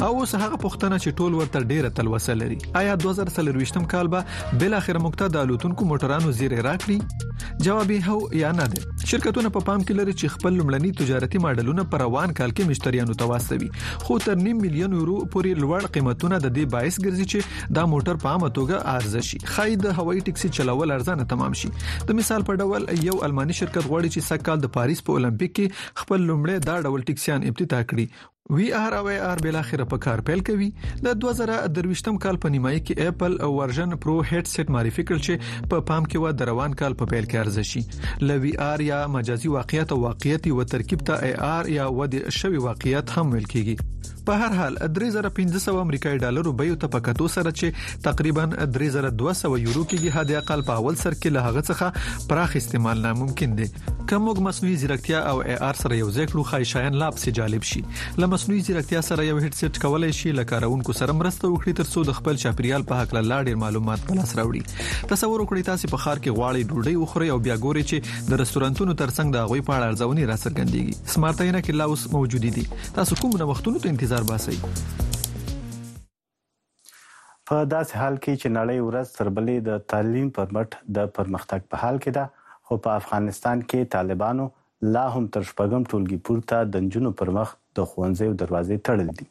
او 0.00 0.14
اوس 0.20 0.34
هغه 0.40 0.56
پوښتنه 0.60 0.96
چې 1.02 1.16
ټول 1.18 1.34
ورته 1.38 1.60
ډیره 1.72 1.88
تلوسه 1.98 2.34
لري 2.42 2.54
آیا 2.80 2.94
2023م 3.02 3.84
کال 3.94 4.08
به 4.14 4.56
بل 4.62 4.74
اخر 4.78 4.98
مقته 5.06 5.26
د 5.34 5.42
الوتونکو 5.46 5.88
موټرانو 5.90 6.32
زیره 6.38 6.62
راکړي 6.66 7.58
جواب 7.66 7.92
یې 7.94 8.08
هو 8.08 8.38
یا 8.40 8.52
نه 8.60 8.66
ده 8.74 9.10
شرکتونه 9.12 9.50
په 9.56 9.66
پام 9.68 9.80
کې 9.84 10.00
لري 10.00 10.14
چې 10.20 10.34
خپل 10.36 10.56
لمړني 10.60 10.92
تجارتي 11.02 11.42
ماډلونه 11.44 11.86
پر 11.92 12.04
روان 12.04 12.34
کال 12.40 12.54
کې 12.54 12.72
مشتریانو 12.74 13.18
ته 13.22 13.28
واستوي 13.32 13.70
خو 14.08 14.18
تر 14.26 14.40
نیم 14.46 14.64
میلیون 14.66 14.96
یورو 15.00 15.18
پورې 15.36 15.62
لوړ 15.64 15.92
قیمتونه 15.98 16.40
د 16.46 16.56
دې 16.56 16.72
باعث 16.76 16.98
ګرځي 17.06 17.30
چې 17.34 17.72
دا 17.80 17.86
موټر 17.94 18.20
په 18.26 18.32
عامه 18.34 18.52
توګه 18.60 18.96
ارزښت 18.96 19.30
شي 19.30 19.54
خای 19.54 19.78
د 19.84 19.96
هوایي 20.00 20.26
ټکسي 20.30 20.52
چلول 20.60 20.96
ارزانه 20.98 21.30
تمام 21.36 21.58
شي 21.62 21.72
د 22.10 22.20
مثال 22.22 22.48
په 22.50 22.64
ډول 22.66 22.90
یو 23.10 23.20
الماني 23.30 23.60
شرکت 23.62 23.90
غوړي 23.92 24.12
چې 24.12 24.30
سکه 24.32 24.48
کال 24.50 24.66
د 24.66 24.74
پاریس 24.80 25.06
په 25.10 25.18
اولمپیک 25.20 25.56
کې 25.56 26.04
خپل 26.04 26.28
لمړی 26.28 26.70
دا 26.70 26.80
ډول 26.88 27.08
ټیکسيان 27.12 27.50
ابتدا 27.52 27.82
کړی 27.92 28.12
وی 28.52 28.64
آر 28.76 28.92
او 28.92 29.08
آر 29.26 29.40
بل 29.42 29.56
اخره 29.56 29.84
په 29.90 29.98
کار 30.06 30.20
پیل 30.30 30.40
کوي 30.46 30.66
د 31.04 31.14
2023م 31.24 32.16
کال 32.24 32.38
په 32.44 32.50
نیمایي 32.56 32.80
کې 32.80 33.12
اپل 33.12 33.36
او 33.46 33.48
ورژن 33.58 33.94
پرو 34.04 34.16
هډسټ 34.30 34.74
معرفي 34.76 35.04
کړ 35.10 35.22
چې 35.28 35.68
په 35.70 35.84
پام 35.90 36.08
کې 36.08 36.24
و 36.24 36.34
د 36.40 36.50
روان 36.50 36.74
کال 36.82 36.96
په 37.02 37.12
پیل 37.12 37.28
کې 37.30 37.44
ارزشي 37.44 38.26
لوي 38.32 38.52
آر 38.66 38.84
یا 38.88 38.98
مجازي 39.14 39.52
واقعیت 39.54 39.94
او 39.96 39.98
واقعیتي 40.02 40.52
و 40.58 40.66
ترکیب 40.74 41.06
ته 41.12 41.30
ای 41.30 41.32
آر 41.52 41.70
یا 41.76 41.86
ودی 42.00 42.22
شوی 42.40 42.62
واقعیت 42.66 43.16
هم 43.16 43.26
ویل 43.36 43.48
کیږي 43.54 44.28
په 44.28 44.44
هر 44.44 44.58
حال 44.60 44.78
3500 45.00 45.80
امریکایي 45.86 46.22
ډالر 46.26 46.52
بیو 46.62 46.78
ته 46.84 46.94
په 46.98 47.08
کتو 47.08 47.30
سره 47.38 47.56
چې 47.62 48.04
تقریبا 48.10 48.46
3200 48.76 49.08
یورو 49.08 49.88
کېږي 49.88 50.14
هدا 50.20 50.44
اقل 50.44 50.66
په 50.70 50.78
اول 50.84 51.02
سر 51.06 51.18
کې 51.18 51.40
له 51.40 51.50
هغه 51.50 51.66
څخه 51.70 52.30
پراخ 52.34 52.60
استعمال 52.64 53.04
ناممکن 53.08 53.58
دی 53.62 53.70
کومګ 54.10 54.38
مصنوعي 54.44 54.76
ځیرکتیا 54.80 55.18
او 55.32 55.40
اي 55.42 55.54
ار 55.64 55.76
سره 55.80 55.96
یو 55.96 56.06
ځای 56.14 56.24
کړو 56.30 56.42
خای 56.52 56.64
شاین 56.70 56.94
لاب 57.02 57.18
سي 57.24 57.32
جالب 57.38 57.66
شي 57.72 57.82
ل 58.22 58.26
مصنوعي 58.32 58.62
ځیرکتیا 58.68 59.02
سره 59.08 59.26
یو 59.26 59.36
هډسټ 59.42 59.80
کولای 59.84 60.14
شي 60.20 60.32
لکارونکو 60.38 60.94
سره 61.00 61.14
مرسته 61.18 61.50
وکړي 61.52 61.74
ترڅو 61.80 62.02
د 62.08 62.16
خپل 62.20 62.40
چاپریال 62.44 62.86
په 62.90 62.98
حق 63.02 63.14
لاله 63.18 63.38
ډیر 63.50 63.60
معلومات 63.64 64.06
پلاس 64.08 64.32
راوړي 64.40 65.06
تصور 65.12 65.38
وکړئ 65.44 65.68
تاسو 65.70 65.92
په 65.94 66.02
خار 66.06 66.22
کې 66.26 66.40
غواړي 66.40 66.68
ډوډۍ 66.70 66.96
وخوري 67.04 67.28
او 67.36 67.38
بیا 67.46 67.56
ګوري 67.66 67.84
چې 67.92 67.96
د 68.32 68.42
رستورانتونو 68.42 68.98
ترڅنګ 69.04 69.28
د 69.38 69.46
غوي 69.52 69.64
په 69.70 69.76
اړه 69.78 69.86
ارزونې 69.92 70.24
را 70.32 70.38
څرګندېږي 70.44 70.94
سمارټ 71.14 71.38
اینه 71.48 71.60
کې 71.64 71.72
لا 71.82 71.86
اوس 71.94 72.02
موجود 72.18 72.44
دي 72.58 72.66
تاسو 73.00 73.20
کوم 73.22 73.32
نوښتونو 73.38 73.78
ته 73.86 73.94
انتظار 73.94 74.28
باسي 74.34 74.58
په 74.66 77.64
داسې 77.70 77.94
حال 78.02 78.14
کې 78.18 78.36
چې 78.42 78.52
نړۍ 78.60 78.78
ورځ 78.88 79.16
تر 79.20 79.26
بلې 79.34 79.56
د 79.72 79.74
تعلیم 79.94 80.28
پر 80.40 80.46
مټ 80.56 80.70
د 81.00 81.10
پرمختګ 81.20 81.60
په 81.74 81.82
حال 81.86 81.98
کې 82.06 82.12
ده 82.22 82.26
خو 82.72 82.78
په 82.84 82.92
افغانستان 83.00 83.62
کې 83.70 83.88
طالبانو 83.94 84.44
لا 84.94 85.00
هم 85.14 85.24
تر 85.36 85.42
شپږم 85.48 85.82
ټولګي 85.88 86.16
پورته 86.28 86.60
د 86.76 86.84
نجونو 86.84 87.10
پر 87.20 87.30
مخ 87.38 87.50
د 87.78 87.88
ښوونځیو 87.90 88.36
دروازې 88.42 88.86
تړل 88.86 89.10
دي 89.18 89.26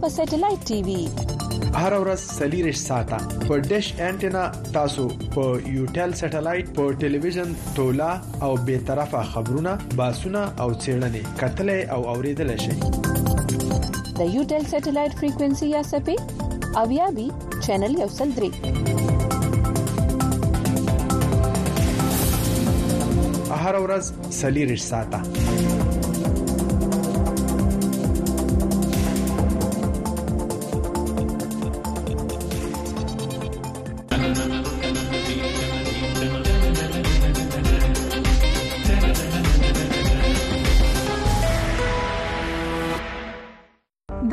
په 0.00 0.08
سټلایټ 0.16 0.60
ټي 0.70 0.78
وي 0.86 1.00
هر 1.80 1.92
ورځ 2.02 2.20
سلیریش 2.38 2.78
ساته 2.82 3.18
په 3.48 3.54
ډیش 3.72 3.86
انټینا 4.06 4.42
تاسو 4.76 5.04
په 5.36 5.44
یوټل 5.76 6.14
سټلایټ 6.20 6.66
په 6.78 6.84
ټلویزیون 7.02 7.50
ټولا 7.80 8.08
او 8.48 8.50
به 8.68 8.78
طرفه 8.90 9.22
خبرونه 9.34 9.74
باسونه 10.00 10.42
او 10.64 10.68
چیرنې 10.86 11.38
کتلې 11.40 11.78
او 11.96 12.00
اوریدل 12.14 12.52
شي 12.64 12.74
د 12.80 12.82
یوټل 14.36 14.68
سټلایټ 14.72 15.12
فریکوئنسي 15.20 15.68
یا 15.76 15.82
سپې 15.92 16.16
او 16.82 16.86
یا 16.98 17.06
بي 17.20 17.28
چینل 17.66 17.96
یو 18.04 18.10
سل 18.18 18.34
درې 18.40 18.50
هر 23.64 23.76
ورځ 23.82 24.04
سلیریش 24.42 24.82
ساته 24.92 25.18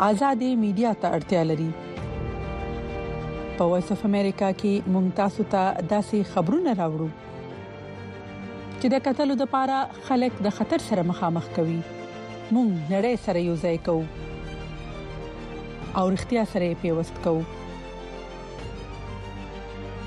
ازادي 0.00 0.48
میډیا 0.56 0.92
ته 1.00 1.08
اړتیا 1.16 1.42
لري 1.44 1.70
په 3.56 3.64
وایس 3.70 3.90
اف 3.94 4.04
امریکا 4.08 4.48
کې 4.60 4.84
مونږ 4.92 5.06
تاسو 5.18 5.42
ته 5.54 5.62
داسې 5.90 6.24
خبرونه 6.34 6.72
راوړو 6.80 7.08
چې 8.80 8.86
د 8.94 9.02
قتلو 9.08 9.34
د 9.40 9.44
پاره 9.54 9.78
خلک 10.06 10.32
د 10.46 10.54
خطر 10.60 10.80
سره 10.90 11.02
مخامخ 11.10 11.44
کوي 11.56 11.80
مونږ 12.54 12.70
نړۍ 12.94 13.14
سره 13.24 13.38
یو 13.48 13.56
ځای 13.64 13.76
کوو 13.86 14.06
او 15.96 16.04
اړتیا 16.10 16.44
سره 16.54 16.72
پیوست 16.86 17.16
کوو 17.26 17.42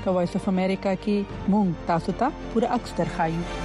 په 0.02 0.10
وایس 0.18 0.36
اف 0.40 0.48
امریکا 0.56 0.94
کې 1.06 1.54
مونږ 1.54 1.70
تاسو 1.92 2.12
ته 2.24 2.32
پوره 2.52 2.68
عکس 2.78 2.94
درخایو 2.98 3.64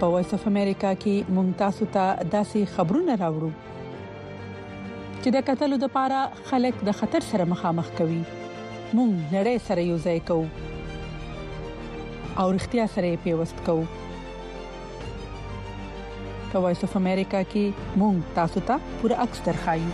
په 0.00 0.04
وایس 0.12 0.30
اف 0.38 0.42
امریکا 0.52 0.90
کې 1.02 1.16
ممتاز 1.38 1.76
ته 1.96 2.04
داسې 2.36 2.60
خبرونه 2.74 3.14
راوړو 3.22 3.50
چې 5.22 5.28
د 5.36 5.46
قتل 5.48 5.72
لپاره 5.86 6.20
خلک 6.52 6.74
د 6.90 6.98
خطر 7.00 7.22
سره 7.30 7.44
مخامخ 7.54 7.88
کوي 8.02 8.20
مونږ 8.96 9.12
نړۍ 9.36 9.56
سره 9.66 9.80
یو 9.90 9.98
ځای 10.06 10.18
کوو 10.28 10.46
او 12.40 12.46
اړتیا 12.52 12.84
سره 12.94 13.16
پیوست 13.24 13.58
کوو 13.70 13.84
په 16.52 16.58
وایس 16.62 16.80
اف 16.84 16.92
امریکا 17.02 17.40
کې 17.52 17.64
مونږ 18.02 18.16
تاسو 18.40 18.60
ته 18.70 18.74
پوره 19.00 19.16
عکس 19.26 19.38
درخایو 19.50 19.90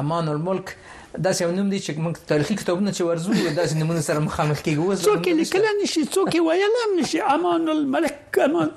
امان 0.00 0.28
الملک 0.34 0.76
دا 1.18 1.32
څه 1.38 1.44
نوم 1.56 1.68
دي 1.70 1.78
چې 1.84 1.90
موږ 2.04 2.14
تاریخي 2.30 2.54
کتابونه 2.60 2.90
چې 2.96 3.02
ورزو 3.08 3.32
دا 3.58 3.64
څه 3.70 3.74
نمونه 3.80 4.02
سره 4.08 4.18
مخامخ 4.28 4.58
کیږي 4.64 4.80
وځو 4.80 5.04
څوک 5.06 5.24
لیکل 5.38 5.64
نشي 5.80 6.02
څوک 6.14 6.30
ویل 6.46 6.72
هم 6.80 6.90
نشي 7.00 7.18
امان 7.34 7.68
الملک 7.68 8.36
امان 8.46 8.68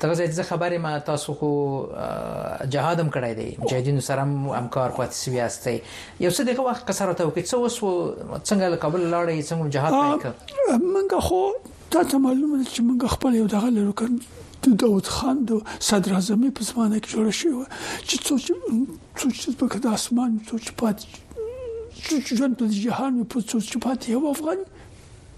تغه 0.00 0.14
زه 0.14 0.42
خبرې 0.42 0.78
ما 0.84 0.92
تاسو 1.08 1.34
خو 1.40 1.50
جهاد 1.64 3.02
هم 3.04 3.16
کړی 3.16 3.34
دی 3.40 3.50
مجاهدین 3.64 4.00
سره 4.00 4.20
هم 4.20 4.48
همکار 4.58 4.94
پاتې 4.98 5.12
سوي 5.12 5.42
استي 5.48 5.76
یو 6.20 6.30
څه 6.30 6.40
دغه 6.50 6.60
وخت 6.70 6.88
قصره 6.92 7.12
ته 7.20 7.30
وکړ 7.30 7.50
څه 7.50 7.54
وسو 7.54 8.14
څنګه 8.44 8.80
کابل 8.86 9.10
لاړې 9.10 9.46
څنګه 9.46 9.68
جهاد 9.76 10.00
وکړ 10.00 10.80
منګه 10.96 11.28
خو 11.28 11.42
تاسو 11.90 12.18
معلومه 12.24 12.56
ده 12.58 12.64
چې 12.72 12.80
موږ 12.88 13.00
خپل 13.14 13.32
یو 13.40 13.46
دغه 13.54 13.68
لرو 13.76 13.92
کړم 13.98 14.14
د 14.64 14.74
داوود 14.80 15.06
خان 15.16 15.36
د 15.48 15.50
صدر 15.88 16.12
اعظم 16.18 16.40
په 16.58 16.62
زمانه 16.70 16.96
کې 17.02 17.08
جوړ 17.14 17.26
شو 17.40 17.64
چې 18.08 18.14
څوک 18.26 18.40
څوک 19.20 19.32
چې 19.40 19.48
په 19.62 19.80
د 19.86 19.96
اسمان 19.98 20.32
څوک 20.50 20.64
پات 20.82 20.98
چې 22.04 22.34
ژوند 22.40 22.54
د 22.60 22.76
جهان 22.82 23.14
په 23.34 23.42
څوک 23.50 23.62
چې 23.70 23.76
پات 23.86 24.00
یو 24.12 24.20
افغان 24.34 24.60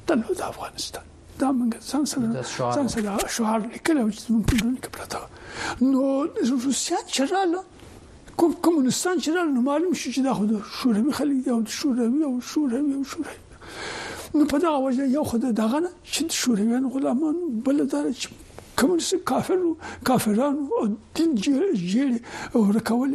تنه 0.08 0.36
د 0.40 0.42
افغانستان 0.54 1.04
دا 1.42 1.48
موږ 1.58 1.70
ځان 1.90 2.04
سره 2.12 2.74
ځان 2.80 2.88
سره 2.94 3.10
شعار 3.36 3.60
لیکلو 3.72 4.08
چې 4.16 4.24
موږ 4.32 4.44
په 4.48 4.54
دنیا 4.62 4.80
کې 4.82 4.90
پراته 4.96 5.20
نو 5.92 6.02
روسیا 6.66 6.98
چې 7.12 7.22
رااله 7.34 7.60
کوم 8.42 8.52
کومونستان 8.66 9.16
چې 9.22 9.30
رااله 9.38 9.60
معلوم 9.70 9.94
شي 10.02 10.08
چې 10.14 10.20
دا 10.26 10.32
خو 10.36 10.44
د 10.52 10.54
شوروي 10.82 11.12
خلیج 11.22 11.44
او 11.56 11.58
شوروي 11.78 12.22
او 12.30 12.34
شوروي 12.50 12.94
او 12.98 13.04
شوروي 13.14 13.36
نو 14.36 14.42
په 14.52 14.58
دا 14.64 14.72
وجه 14.84 15.04
یو 15.16 15.24
خدای 15.30 15.52
دغه 15.62 15.78
چې 16.12 16.22
شورویان 16.40 16.84
غلامان 16.94 17.36
بل 17.64 17.78
دا 17.94 18.00
چې 18.20 18.26
کمونست 18.78 19.14
کافر 19.30 19.58
کافران 20.08 20.54
او 20.76 20.80
دین 21.16 21.34
جیر 21.44 22.10
او 22.56 22.62
رکول 22.76 23.14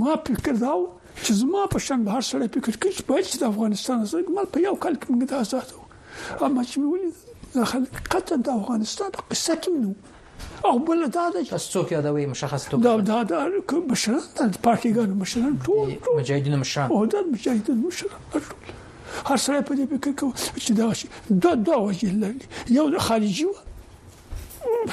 ما 0.00 0.12
فکر 0.28 0.54
داو 0.64 0.80
چې 1.24 1.32
زما 1.42 1.62
په 1.76 1.86
شان 1.86 2.00
به 2.08 2.18
هر 2.18 2.24
سړی 2.30 2.46
فکر 2.56 2.74
کوي 2.82 2.92
چې 2.96 3.02
باید 3.10 3.26
د 3.44 3.48
افغانستان 3.52 3.98
څخه 4.10 4.34
مال 4.38 4.46
په 4.56 4.66
یو 4.66 4.74
کال 4.86 4.94
کې 5.00 5.06
موږ 5.14 5.24
ته 5.32 5.42
آزادو 5.44 6.44
اما 6.46 6.62
چې 6.70 6.76
ولې 6.90 7.10
داخل 7.54 7.84
قطعا 8.14 8.38
د 8.50 8.54
افغانستان 8.58 9.10
قصه 9.30 9.54
کې 9.64 10.14
او 10.68 10.78
بل 10.88 11.00
دا 11.16 11.24
د 11.34 11.44
څوک 11.72 11.88
یادوي 11.96 12.24
مشخص 12.32 12.64
ته 12.72 12.76
دا 12.86 12.94
دا 13.10 13.18
د 13.28 13.60
کوم 13.70 13.84
مشران 13.92 14.22
د 14.40 14.58
پارټيګانو 14.66 15.14
مشران 15.24 15.52
ټول 15.68 16.18
مجاهدینو 16.18 16.56
مشران 16.64 16.90
او 16.96 17.04
د 17.06 17.14
مجاهدینو 17.32 17.88
مشران 17.92 18.34
ټول 18.34 18.42
هر 19.28 19.38
سره 19.44 19.60
په 19.68 19.74
دې 19.78 19.84
فکر 19.92 20.10
کو 20.20 20.30
چې 20.64 20.72
دا 20.80 20.88
شي 21.00 21.08
دوه 21.30 21.54
دوه 21.54 21.76
وجه 21.76 22.12
لري 22.22 22.76
یو 22.78 22.84
خارجي 23.08 23.46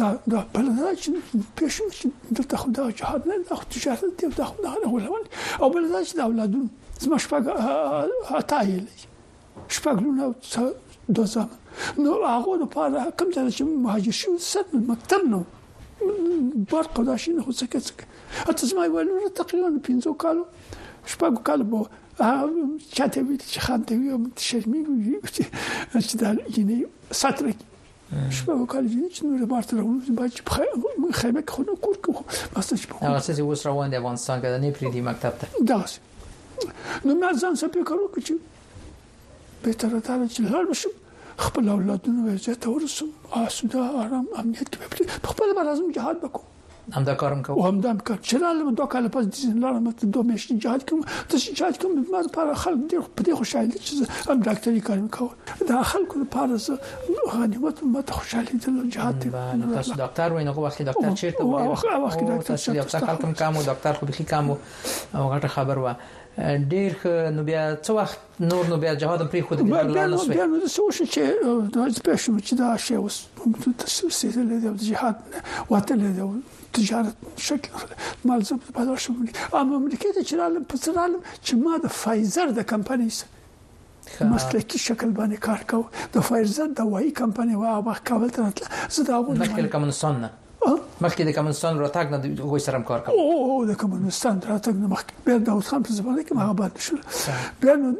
دا 0.00 0.08
دا 0.30 0.40
بل 0.54 0.66
نه 0.78 0.88
چې 1.02 1.10
پښو 1.58 1.84
چې 1.96 2.06
دلته 2.38 2.56
خدا 2.62 2.82
جهاد 2.98 3.22
نه 3.28 3.34
دا 3.48 3.56
تجارت 3.76 4.12
دی 4.20 4.26
دا 4.38 4.44
خدا 4.50 4.72
نه 4.82 4.88
ولول 4.94 5.24
او 5.62 5.66
بل 5.76 5.84
نه 5.92 6.00
چې 6.08 6.12
د 6.18 6.20
اولادونو 6.26 6.66
زما 7.04 7.16
شپږ 7.24 7.42
هتایل 8.30 8.84
شپږ 9.76 9.96
لونه 10.04 10.24
دوزم 11.20 11.48
نو 12.04 12.10
هغه 12.32 12.52
د 12.60 12.64
پاره 12.76 13.02
کوم 13.18 13.28
ځای 13.34 13.50
چې 13.56 13.62
مهاجر 13.88 14.14
شو 14.20 14.30
سد 14.52 14.70
مکتب 14.92 15.22
نو 15.32 15.40
بار 16.74 16.86
قداشین 17.00 17.40
خو 17.48 17.52
څه 17.58 17.64
کڅه 17.74 18.54
اته 18.54 18.66
زما 18.74 18.84
ویل 18.94 19.12
تقریبا 19.42 19.70
15 19.90 20.16
کالو 20.26 20.44
شپږ 21.06 21.42
کال 21.50 21.62
بو 21.74 21.82
چاته 22.20 23.26
ویل 23.26 23.42
چې 23.52 23.58
خان 23.66 23.86
ته 23.90 23.98
ویل 24.04 24.32
چې 24.44 24.48
شرمې 24.52 26.08
چې 26.08 26.24
دا 26.24 26.30
یعنی 26.60 26.80
ساتره 27.24 27.54
شپه 28.30 28.52
او 28.52 28.66
کال 28.72 28.86
ویني 28.90 29.08
چې 29.14 29.20
نور 29.26 29.44
بار 29.52 29.62
تر 29.68 29.76
ولوم 29.76 30.00
باید 30.18 30.40
په 30.48 30.54
خیمه 31.18 31.42
کې 31.42 31.52
خونه 31.54 31.72
کور 31.86 31.96
کوم 32.06 32.16
بس 32.56 32.68
چې 32.80 32.86
په 32.90 32.96
هغه 33.04 33.20
څه 33.26 33.40
اوس 33.42 33.60
روان 33.68 33.88
دی 33.94 33.98
افغانستان 34.00 34.36
کې 34.40 34.62
نه 34.62 34.70
پریدي 34.80 35.00
مکتب 35.08 35.32
ته 35.40 35.46
دا 35.68 35.78
نو 37.04 37.14
ما 37.20 37.30
ځان 37.42 37.54
څه 37.60 37.66
په 37.74 37.80
کارو 37.90 38.06
کې 38.14 38.20
چې 38.26 38.34
به 39.64 39.70
تر 39.82 39.90
تا 40.08 40.14
چې 40.34 40.40
هر 40.54 40.64
شو 40.84 40.90
خپل 41.44 41.64
اولادونو 41.76 42.20
وجه 42.28 42.54
ته 42.66 42.76
ورسم 42.76 43.08
آسوده 43.44 43.80
آرام 44.06 44.26
امنیت 44.40 44.68
کې 44.76 45.20
په 45.22 45.28
خپل 45.36 45.48
مرزم 45.60 45.88
جهاد 45.98 46.16
وکړم 46.22 46.51
همدا 46.90 47.14
کارم 47.14 47.42
کوم 47.42 47.58
همدا 47.60 47.90
هم 47.90 47.98
کار 47.98 48.18
چې 48.22 48.34
لاله 48.36 48.72
دوه 48.74 48.86
کال 48.88 49.08
پس 49.08 49.24
د 49.26 49.56
لاله 49.56 49.78
مت 49.78 50.04
دوه 50.04 50.22
میاشتې 50.26 50.52
جهاد 50.54 50.88
کوم 50.90 51.00
ته 51.28 51.38
چې 51.38 51.52
جهاد 51.58 51.78
کوم 51.82 51.90
ما 52.12 52.20
لپاره 52.20 52.54
خلک 52.54 52.78
ډېر 52.90 53.00
په 53.18 53.22
دې 53.26 53.32
خوشاله 53.34 53.74
چې 53.74 53.94
هم 54.30 54.42
ډاکټري 54.42 54.80
کار 54.80 54.98
کوم 55.16 55.28
دا 55.68 55.82
خلکو 55.92 56.18
لپاره 56.22 56.56
زه 56.56 56.78
غنیمت 57.32 57.84
ما 57.94 58.02
ته 58.08 58.12
خوشاله 58.12 58.50
دي 58.50 58.88
جهاد 58.96 59.18
دی 59.18 59.30
تاسو 59.30 59.94
ډاکټر 59.94 60.32
وای 60.32 60.44
نو 60.48 60.52
وخت 60.56 60.82
ډاکټر 60.82 61.14
چیرته 61.14 61.44
وای 61.52 61.68
وخت 61.68 61.84
ډاکټر 61.84 62.42
تاسو 62.50 62.74
یو 62.78 62.84
څه 62.84 63.06
کال 63.06 63.16
کوم 63.22 63.32
کار 63.42 63.52
مو 63.58 63.62
ډاکټر 63.62 63.92
خو 64.00 64.06
به 64.10 64.24
کار 64.34 64.42
مو 64.48 64.56
او 65.14 65.28
غټه 65.34 65.52
خبر 65.58 65.78
و 65.86 65.94
ډیر 66.36 66.92
نو 67.36 67.42
بیا 67.46 67.62
څو 67.84 67.92
وخت 67.94 68.18
نور 68.40 68.64
نو 68.68 68.76
بیا 68.84 68.92
جهاد 69.00 69.22
پرې 69.32 69.40
خو 69.48 69.54
د 69.54 69.68
بیا 69.92 70.06
نو 70.12 70.20
بیا 70.30 70.46
نو 70.52 70.60
څه 70.60 70.84
وشو 70.86 71.04
چې 71.16 71.50
دا 71.74 71.88
څه 71.88 72.22
شو 72.26 72.32
چې 72.46 72.54
دا 72.60 72.70
شی 72.84 72.94
اوس 73.00 73.18
په 73.36 73.74
تسلسل 73.82 74.48
د 74.64 74.80
جهاد 74.84 75.68
وتل 75.72 76.06
د 76.20 76.32
تجارت 76.80 77.28
شکل 77.48 78.26
مال 78.30 78.46
زب 78.52 78.64
په 78.76 78.84
دغه 78.88 78.96
شو 79.06 79.14
اما 79.20 79.80
امریکا 79.82 80.08
ته 80.08 80.24
چې 80.24 80.44
عالم 80.48 80.68
په 80.74 80.84
سره 80.86 81.04
عالم 81.06 81.20
چې 81.28 81.62
ما 81.66 81.76
د 81.86 81.96
فایزر 82.00 82.54
د 82.60 82.66
کمپنی 82.74 83.10
سره 83.18 84.28
مسلکی 84.34 84.78
شکل 84.86 85.12
باندې 85.20 85.48
کار 85.48 85.72
کو 85.74 86.18
د 86.18 86.26
فایزر 86.30 86.72
د 86.80 86.94
وای 86.94 87.10
کمپنی 87.24 87.60
واه 87.64 87.84
په 87.90 88.08
کابل 88.12 88.34
ته 88.38 88.46
زه 88.52 89.10
دا 89.10 89.24
غوښتم 89.24 89.42
نقل 89.52 89.70
کوم 89.76 89.90
سننه 90.04 90.38
مخکې 91.04 91.24
د 91.28 91.32
کمونستان 91.36 91.78
راتګ 91.82 92.10
نه 92.10 92.18
هغه 92.42 92.58
سره 92.64 92.80
کار 92.90 93.00
کوي 93.06 93.22
او 93.22 93.54
د 93.70 93.76
کمونستان 93.82 94.36
راتګ 94.50 94.76
نه 94.82 94.90
مخکې 94.92 95.26
بیا 95.26 95.38
د 95.46 95.56
اوس 95.56 95.70
خان 95.72 95.86
په 95.88 95.94
زمانه 95.98 96.22
کې 96.28 96.42
هغه 96.42 96.54
باندې 96.60 96.80
شو 96.86 97.32
بیا 97.64 97.74
نو 97.84 97.90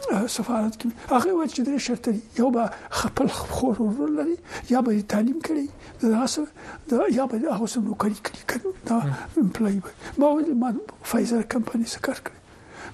سفارت 0.07 0.75
کې 0.79 0.87
هغه 1.11 1.33
وایي 1.37 1.51
چې 1.53 1.61
درې 1.67 1.79
شرط 1.85 2.09
دي 2.13 2.21
یو 2.39 2.47
به 2.55 2.65
خپل 2.99 3.27
خور 3.55 3.75
ورور 3.85 4.09
لري 4.17 4.35
یا 4.73 4.79
به 4.87 5.01
تعلیم 5.13 5.39
کړي 5.47 5.65
دا 6.15 6.23
سره 6.33 6.47
دا 6.93 6.99
یا 7.17 7.23
به 7.31 7.37
هغه 7.55 7.67
سم 7.73 7.83
نوکری 7.89 8.17
کړي 8.49 8.61
دا 8.89 8.97
امپلای 9.43 9.77
به 9.85 9.91
ما 10.23 10.27
ول 10.37 10.47
ما 10.63 10.69
فایزر 11.11 11.43
کمپنی 11.55 11.85
سره 11.93 12.03
کار 12.09 12.19
کړی 12.25 12.37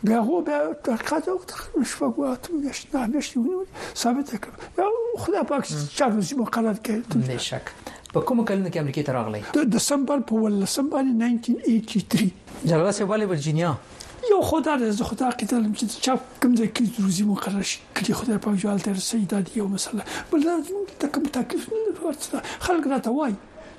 بیا 0.10 0.20
هو 0.30 0.42
بیا 0.52 0.60
ترقد 0.90 1.26
وخت 1.34 1.56
مشفق 1.80 2.14
وخت 2.26 2.44
مشت 2.66 2.96
نه 2.96 3.06
مشتونه 3.16 3.56
ثابت 4.04 4.28
کړ 4.44 4.50
یا 4.84 5.26
خدای 5.26 5.44
پاک 5.54 5.64
چا 5.98 6.06
روزي 6.16 6.36
مقرر 6.44 6.78
کړي 6.86 7.18
نشک 7.36 7.72
په 8.14 8.22
کوم 8.22 8.46
کلنه 8.46 8.72
کې 8.72 8.78
امریکای 8.84 9.04
ته 9.10 9.20
راغلی 9.20 9.44
د 9.60 9.70
دسمبر 9.80 10.20
په 10.32 10.56
19 10.56 10.90
باندې 10.96 11.60
1983 11.60 12.72
جلاله 12.72 12.98
سیواله 13.02 13.26
ورجینیا 13.34 13.76
یو 14.32 14.42
خدای 14.42 14.94
دې 14.94 15.04
خدای 15.10 15.32
قتل 15.40 15.62
چې 15.80 15.86
چاپ 16.06 16.20
کوم 16.42 16.54
ځای 16.60 16.70
کې 16.76 16.84
روزي 17.06 17.24
مقرر 17.32 17.66
شي 17.72 17.78
کړي 17.96 18.14
خدای 18.20 18.38
په 18.44 18.50
جوال 18.64 18.80
تر 18.86 18.98
سیدا 19.10 19.40
دی 19.50 19.58
یو 19.60 19.68
مسله 19.68 20.04
بل 20.32 20.40
دا 20.48 20.54
تکم 21.02 21.24
تکلیف 21.38 21.66
نه 21.74 22.00
ورته 22.06 22.38
خلک 22.68 22.84
راته 22.94 23.12
وای 23.18 23.34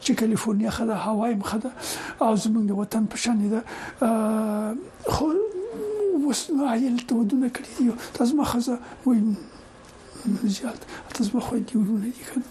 چې 0.04 0.10
کالیفورنیا 0.22 0.70
خدا 0.78 0.94
هوایم 1.06 1.42
خدا 1.52 1.70
او 2.24 2.30
زمونږ 2.36 2.70
وطن 2.82 3.04
په 3.10 3.16
شان 3.16 3.36
دی 3.42 3.48
خو 5.16 5.26
وسنه 6.30 6.70
عیل 6.70 7.06
ته 7.06 7.14
ودونه 7.14 7.48
کړی 7.48 7.78
دی 7.78 7.92
تاسو 8.18 8.36
ما 8.42 8.46
خزه 8.50 8.78
وای 9.04 9.18
زیات 10.58 10.80
تاسو 11.16 11.30
ما 11.38 11.44
خو 11.48 11.56
دی 11.72 11.78
ورونه 11.78 12.04
دي 12.04 12.22
کنه 12.28 12.44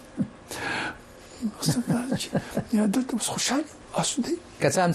مقصد 1.45 1.87
دا 2.09 2.17
چې 2.17 2.75
یا 2.79 2.87
دلته 2.99 3.17
خوشاله 3.37 3.63
اسو 4.03 4.21
دی 4.27 4.33
که 4.65 4.71
څه 4.71 4.77
هم 4.83 4.91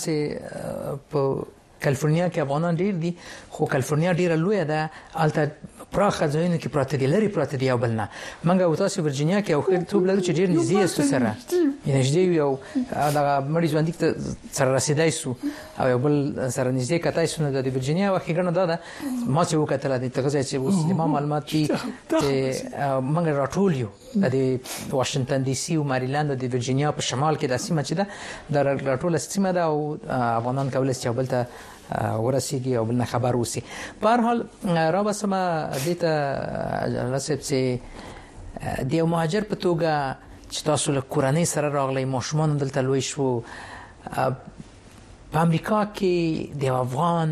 په 1.16 1.46
کالیفورنیا 1.83 2.28
کې 2.28 2.41
افغانان 2.41 2.74
ډیر 2.83 2.95
دي 3.05 3.11
خو 3.57 3.66
کالیفورنیا 3.74 4.12
ډیره 4.12 4.37
لوی 4.41 4.64
ده 4.64 4.91
البته 5.14 5.51
پراخه 5.93 6.26
ځایونه 6.31 6.59
کې 6.61 6.68
پراته 6.74 6.97
دي 7.03 7.07
لري 7.12 7.28
پراته 7.37 7.57
دي 7.62 7.70
او 7.74 7.78
بل 7.85 7.91
نه 8.01 8.07
منګه 8.45 8.62
او 8.66 8.74
تاسو 8.81 9.03
ورجینیا 9.07 9.39
کې 9.41 9.51
او 9.51 9.62
خیر 9.68 9.83
ته 9.93 9.99
بل 10.07 10.20
چې 10.20 10.31
ډیر 10.39 10.51
نږدې 10.55 10.76
است 10.76 11.01
سره 11.01 11.35
یعنی 11.87 12.05
چې 12.05 12.12
دی 12.12 12.24
یو 12.41 12.51
دا 12.91 13.47
مړي 13.53 13.66
ژوند 13.72 13.89
کې 13.89 14.14
سره 14.59 14.74
رسیدای 14.76 15.11
سو 15.20 15.33
او 15.78 15.99
بل 16.05 16.18
سره 16.51 16.81
نږدې 16.81 16.93
کتای 17.07 17.26
سو 17.26 17.51
د 17.51 17.66
ورجینیا 17.66 18.18
واخې 18.18 18.31
ګڼه 18.31 18.51
ده 18.51 18.78
ما 19.26 19.45
چې 19.45 19.55
وکړه 19.55 19.87
د 20.05 20.12
تغزه 20.18 20.43
چې 20.43 20.55
اوس 20.55 20.74
د 20.91 21.01
ما 21.01 21.07
معلومات 21.14 21.51
دي 21.53 21.64
چې 21.72 23.03
منګه 23.14 23.37
راټول 23.45 23.74
یو 23.85 23.89
د 24.14 24.35
واشنگټن 24.91 25.45
ډي 25.49 25.55
سي 25.64 25.76
او 25.81 25.85
مریلند 25.95 26.31
د 26.45 26.55
ورجینیا 26.55 26.93
په 27.01 27.09
شمال 27.09 27.39
کې 27.39 27.47
د 27.47 27.57
سیمه 27.57 27.83
چې 27.83 27.93
ده 27.93 28.07
د 28.57 28.87
راټول 28.93 29.22
سیمه 29.28 29.53
ده 29.53 29.62
او 29.62 29.99
افغانان 30.20 30.70
کولای 30.76 30.95
شي 31.01 31.09
بل 31.18 31.26
ته 31.35 31.45
ورسیږي 31.99 32.76
او 32.78 32.84
بل 32.84 32.95
نه 32.95 33.05
خبر 33.05 33.36
وسی 33.36 33.62
په 34.01 34.07
هر 34.09 34.20
حال 34.26 34.41
را 34.97 35.03
بسمه 35.03 35.68
د 35.84 35.86
ته 36.03 36.11
لسب 37.14 37.41
سي 37.51 37.62
د 38.86 38.93
یو 39.01 39.07
مهاجر 39.14 39.43
په 39.53 39.57
توګه 39.57 39.93
چې 40.51 40.61
تاسو 40.70 40.88
له 40.93 41.01
کورنۍ 41.14 41.45
سره 41.55 41.68
راغلي 41.78 42.05
ماشومان 42.14 42.51
دلته 42.62 42.80
لوي 42.88 43.01
شو 43.11 43.26
په 45.32 45.38
امریکا 45.38 45.86
کې 46.01 46.18
د 46.62 46.64
افغان 46.78 47.28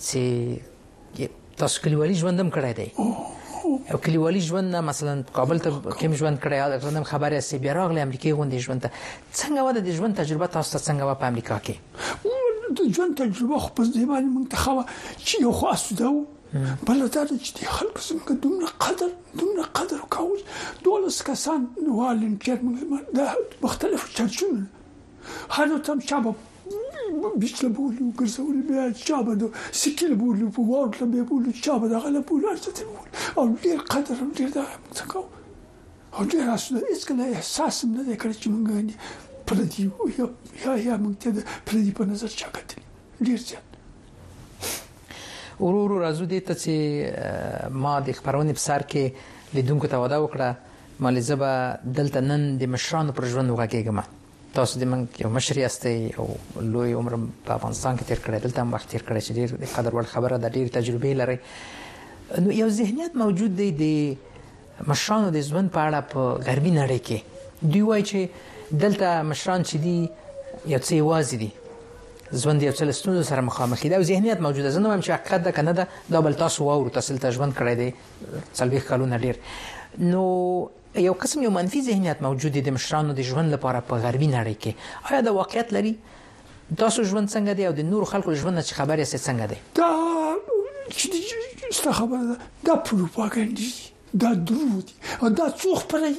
چې 0.00 0.22
تاسو 1.62 1.76
کلیوالي 1.82 2.14
ژوند 2.20 2.36
هم 2.40 2.48
کړی 2.58 2.72
دی 2.78 2.88
او 3.92 3.96
کلیوالي 4.06 4.40
ژوند 4.46 4.66
نه 4.74 4.80
مثلا 4.92 5.14
کابل 5.40 5.56
ته 5.64 5.68
کوم 5.70 6.12
ژوند 6.12 6.40
کړی 6.40 6.52
یاد 6.52 6.82
غوښتم 6.82 7.02
خبره 7.12 7.36
سی 7.48 7.56
بیا 7.58 7.72
راغلی 7.74 8.00
امریکای 8.06 8.32
غونډې 8.38 8.56
ژوند 8.66 8.80
ته 8.84 8.88
څنګه 9.32 9.62
واده 9.66 9.80
د 9.80 9.90
ژوند 9.98 10.16
تجربه 10.22 10.46
تاسو 10.56 10.68
ته 10.78 10.84
څنګه 10.86 11.02
و 11.06 11.12
په 11.20 11.26
امریکا 11.32 11.56
کې 11.66 11.74
د 12.76 12.78
ژوند 12.96 13.16
تجربه 13.22 13.56
خو 13.62 13.70
په 13.76 13.82
دې 13.94 14.04
باندې 14.10 14.28
موږ 14.34 14.46
ته 14.52 14.56
خو 14.62 14.74
چې 15.26 15.34
یو 15.44 15.52
خو 15.58 15.66
اسوده 15.76 16.06
وو 16.10 16.24
بل 16.86 16.98
دا 17.14 17.22
چې 17.44 17.50
د 17.56 17.58
خلکو 17.78 18.00
څنګه 18.08 18.32
دومره 18.44 18.68
قدر 18.84 19.10
دومره 19.40 19.62
قدر 19.78 19.98
کول 20.14 20.40
دولس 20.84 21.18
کسان 21.28 21.60
والنټیر 21.98 22.58
موږ 22.66 22.78
د 23.16 23.18
مختلفو 23.64 24.06
چرچونو 24.16 24.62
هر 25.54 25.66
یو 25.72 25.78
تم 25.86 25.98
شابه 26.10 26.32
بیشتر 27.42 27.68
بولو 27.76 28.04
گرسولی 28.18 28.62
به 28.68 28.76
چابه 29.08 29.34
دو 29.40 29.46
سکیل 29.82 30.12
بولو 30.22 30.46
بو 30.54 30.62
وارد 30.70 30.96
به 31.12 31.22
بولو 31.30 31.50
چابه 31.64 31.86
داخل 31.94 32.16
بولو 32.28 32.48
ارتدی 32.52 32.84
بولو 32.90 33.10
او 33.38 33.44
دیر 33.62 33.80
قدرم 33.92 34.30
دیر 34.36 34.50
دارم 34.56 34.82
تکاو 34.98 35.24
او 36.16 36.24
دیر 36.30 36.50
اصلا 36.56 36.80
اسکلا 36.94 37.24
احساسم 37.36 37.88
نده 37.98 38.16
کرد 38.22 38.36
چی 38.42 38.50
منگانی 38.50 38.94
پردي 39.46 39.82
یو 39.82 40.28
یا 40.66 40.76
یا 40.76 40.96
موږ 40.96 41.14
ته 41.20 41.30
د 41.30 41.38
پردي 41.68 41.92
په 41.98 42.04
نظر 42.10 42.28
چا 42.40 42.48
کتل 42.48 42.80
ډیر 43.28 43.40
ځان 43.48 43.72
ورو 45.60 45.82
ورو 45.84 45.98
راځو 46.02 46.24
دې 46.30 46.40
ته 46.48 46.54
چې 46.62 47.72
ما 47.84 47.94
د 48.06 48.16
خبرونې 48.18 48.52
په 48.58 48.62
سر 48.66 48.82
کې 48.94 49.04
لیدونکو 49.56 49.86
ته 49.94 50.00
وعده 50.02 50.20
وکړه 50.24 50.48
مالې 51.00 51.20
زبا 51.28 51.50
دلته 51.98 52.20
نن 52.30 52.46
د 52.62 52.72
مشرانو 52.76 53.12
پر 53.18 53.24
ژوند 53.34 53.50
وغږېږم 53.50 53.98
تاسو 54.56 54.80
د 54.80 54.84
من 54.94 55.00
یو 55.24 55.30
مشر 55.36 55.58
یاستې 55.62 56.16
او 56.18 56.24
لوی 56.74 56.92
عمر 57.00 57.18
په 57.44 57.52
افغانستان 57.52 57.96
کې 57.96 58.08
تیر 58.08 58.20
کړی 58.24 58.38
دلته 58.46 58.60
هم 58.66 58.74
وخت 58.78 58.88
تیر 58.94 59.02
کړی 59.02 59.20
چې 59.26 59.32
ډیر 59.32 59.50
د 59.60 59.64
قدر 59.76 59.92
وړ 59.94 60.04
خبره 60.14 60.36
ده 60.36 60.48
ډیر 60.48 60.68
تجربه 60.68 61.14
لري 61.20 61.38
نو 62.46 62.50
یو 62.62 62.68
ذهنیت 62.80 63.16
موجود 63.22 63.56
دی 63.60 63.68
د 63.84 64.88
مشرانو 64.90 65.30
د 65.38 65.46
ژوند 65.52 65.74
په 65.78 65.86
اړه 65.86 66.00
په 66.14 66.50
غربي 66.50 66.72
نړۍ 66.80 66.98
کې 67.06 67.18
دوی 67.72 67.82
وایي 67.88 68.04
چې 68.10 68.20
دلته 68.72 69.22
مشران 69.22 69.64
چې 69.64 69.76
دي 69.76 70.08
یو 70.66 70.78
څه 70.78 70.92
وازي 71.02 71.36
دي 71.36 71.50
ژوند 72.32 72.62
یو 72.62 72.72
څه 72.72 72.82
لستونو 72.84 73.22
سره 73.30 73.40
مخامخ 73.40 73.82
دي 73.82 73.94
او 73.96 74.02
ذهنیت 74.02 74.40
موجوده 74.40 74.70
زنه 74.70 74.94
هم 74.94 75.00
چې 75.02 75.10
حقیقت 75.10 75.40
ده 75.42 75.50
کنه 75.52 75.72
ده 75.72 75.86
دا 76.10 76.20
بل 76.20 76.32
تاسو 76.34 76.64
واورو 76.64 76.88
تاسو 76.90 77.16
ته 77.16 77.30
ژوند 77.30 77.52
کړی 77.58 77.74
دی 77.80 77.94
څلوي 78.56 78.80
کلونه 78.88 79.18
ډیر 79.18 79.36
نو 79.98 80.24
یو 81.06 81.12
قسم 81.12 81.42
یو 81.42 81.50
منفي 81.50 81.82
ذهنیت 81.82 82.22
موجود 82.22 82.52
دي 82.52 82.60
د 82.60 82.68
مشرانو 82.78 83.12
د 83.12 83.20
ژوند 83.30 83.52
لپاره 83.52 83.80
په 83.80 83.94
غربي 83.96 84.28
نړۍ 84.30 84.64
کې 84.64 85.12
آیا 85.12 85.20
د 85.20 85.28
واقعیت 85.40 85.72
لري 85.78 85.94
تاسو 86.84 87.02
ژوند 87.04 87.30
څنګه 87.30 87.52
دی 87.56 87.66
او 87.66 87.72
د 87.72 87.80
نور 87.94 88.04
خلکو 88.12 88.34
ژوند 88.34 88.62
څخه 88.62 88.74
خبرې 88.74 89.06
څه 89.10 89.18
څنګه 89.28 89.46
دی 89.48 89.56
دا 89.78 90.36
چې 90.90 91.74
څه 91.80 91.98
خبره 91.98 92.22
ده 92.22 92.36
دا 92.66 92.74
پروپاګاندا 92.86 94.22
دا 94.22 94.30
درو 94.34 94.80
دي 94.80 94.94
او 95.22 95.28
دا 95.28 95.50
څو 95.56 95.78
خبرې 95.78 96.14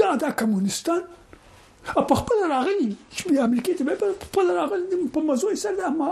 دا 0.00 0.14
د 0.22 0.30
کمونستان 0.40 1.02
په 2.08 2.14
خپل 2.20 2.38
راغلي 2.52 2.88
چې 3.16 3.38
امریکای 3.44 3.74
ته 3.78 3.84
په 4.02 4.08
خپل 4.26 4.46
راغلي 4.58 4.98
په 5.14 5.20
موضوع 5.28 5.54
سره 5.62 5.86
اما 5.90 6.10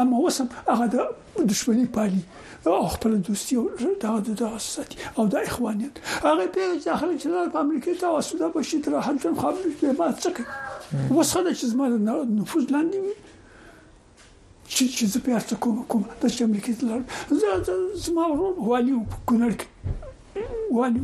اما 0.00 0.16
وسم 0.24 0.46
هغه 0.68 0.86
د 0.94 0.96
دښمنۍ 1.50 1.86
پالي 1.96 2.22
او 2.72 2.86
خپل 2.94 3.12
دوستي 3.26 3.54
او 3.60 3.64
دا 4.04 4.10
د 4.28 4.30
داساتي 4.40 4.96
او 5.18 5.24
د 5.32 5.34
اخوانیت 5.50 5.94
هغه 6.28 6.44
په 6.54 6.64
داخله 6.86 7.14
چې 7.20 7.26
د 7.54 7.58
امریکا 7.64 7.92
ته 8.00 8.06
وسوده 8.16 8.46
بشي 8.54 8.78
تر 8.86 8.92
هلته 9.08 9.28
خبر 9.42 9.62
به 9.80 9.92
ما 10.00 10.08
څه 10.24 10.28
کوي 10.36 10.54
وسخه 11.16 11.52
چې 11.58 11.64
زما 11.72 11.84
نفوذ 12.40 12.64
لاندې 12.74 12.96
وي 13.04 13.14
چې 14.74 14.84
چې 14.96 15.04
زه 15.12 15.18
په 15.24 15.30
تاسو 15.36 15.56
کوم 15.62 15.76
کوم 15.90 16.02
د 16.22 16.24
امریکا 16.48 16.72
ته 16.78 16.84
لاړ 16.88 17.00
زه 17.40 17.50
زما 18.06 18.24
ورو 18.32 18.48
والي 18.70 18.94
په 19.12 19.18
کونړ 19.28 19.52
والي 20.70 21.02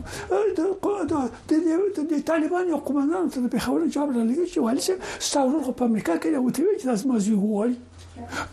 د 0.57 2.13
طالبان 2.31 2.69
یو 2.69 2.77
قومندان 2.89 3.29
ته 3.35 3.49
په 3.55 3.59
خوله 3.65 3.87
جواب 3.95 4.11
را 4.17 4.25
لګی 4.29 4.47
چې 4.53 4.59
والي 4.65 4.81
چې 4.87 4.93
ستاسو 5.29 5.61
خو 5.67 5.73
په 5.81 5.85
امریکا 5.91 6.17
کې 6.23 6.29
یو 6.37 6.51
ته 6.51 6.63
وی 6.65 6.75
چې 6.81 6.87
تاسو 6.91 7.09
مزي 7.09 7.35
وایي 7.35 7.75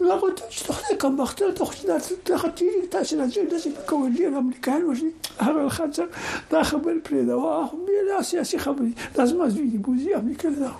نو 0.02 0.10
هغه 0.12 0.30
ته 0.38 0.46
چې 0.54 0.60
تخته 0.70 0.96
کم 1.04 1.20
وخت 1.22 1.42
ته 1.60 1.66
خو 1.70 1.88
در 1.90 2.00
ته 2.30 2.38
خطیر 2.44 2.74
تاسو 2.98 3.18
نه 3.18 3.26
چې 3.34 3.40
داسې 3.52 3.70
په 3.78 3.82
کولی 3.92 4.26
امریکایان 4.44 4.84
وشي 4.86 5.10
هر 5.42 5.68
خاطر 5.78 6.08
دا 6.54 6.62
خبر 6.72 6.96
پرې 7.08 7.22
دا 7.30 7.38
واخ 7.46 7.76
بیا 7.88 8.22
سیاسي 8.34 8.58
خبرې 8.68 9.14
تاسو 9.20 9.38
مزي 9.42 9.66
دی 9.74 9.78
بوزي 9.90 10.14
امریکا 10.22 10.50
دا 10.60 10.72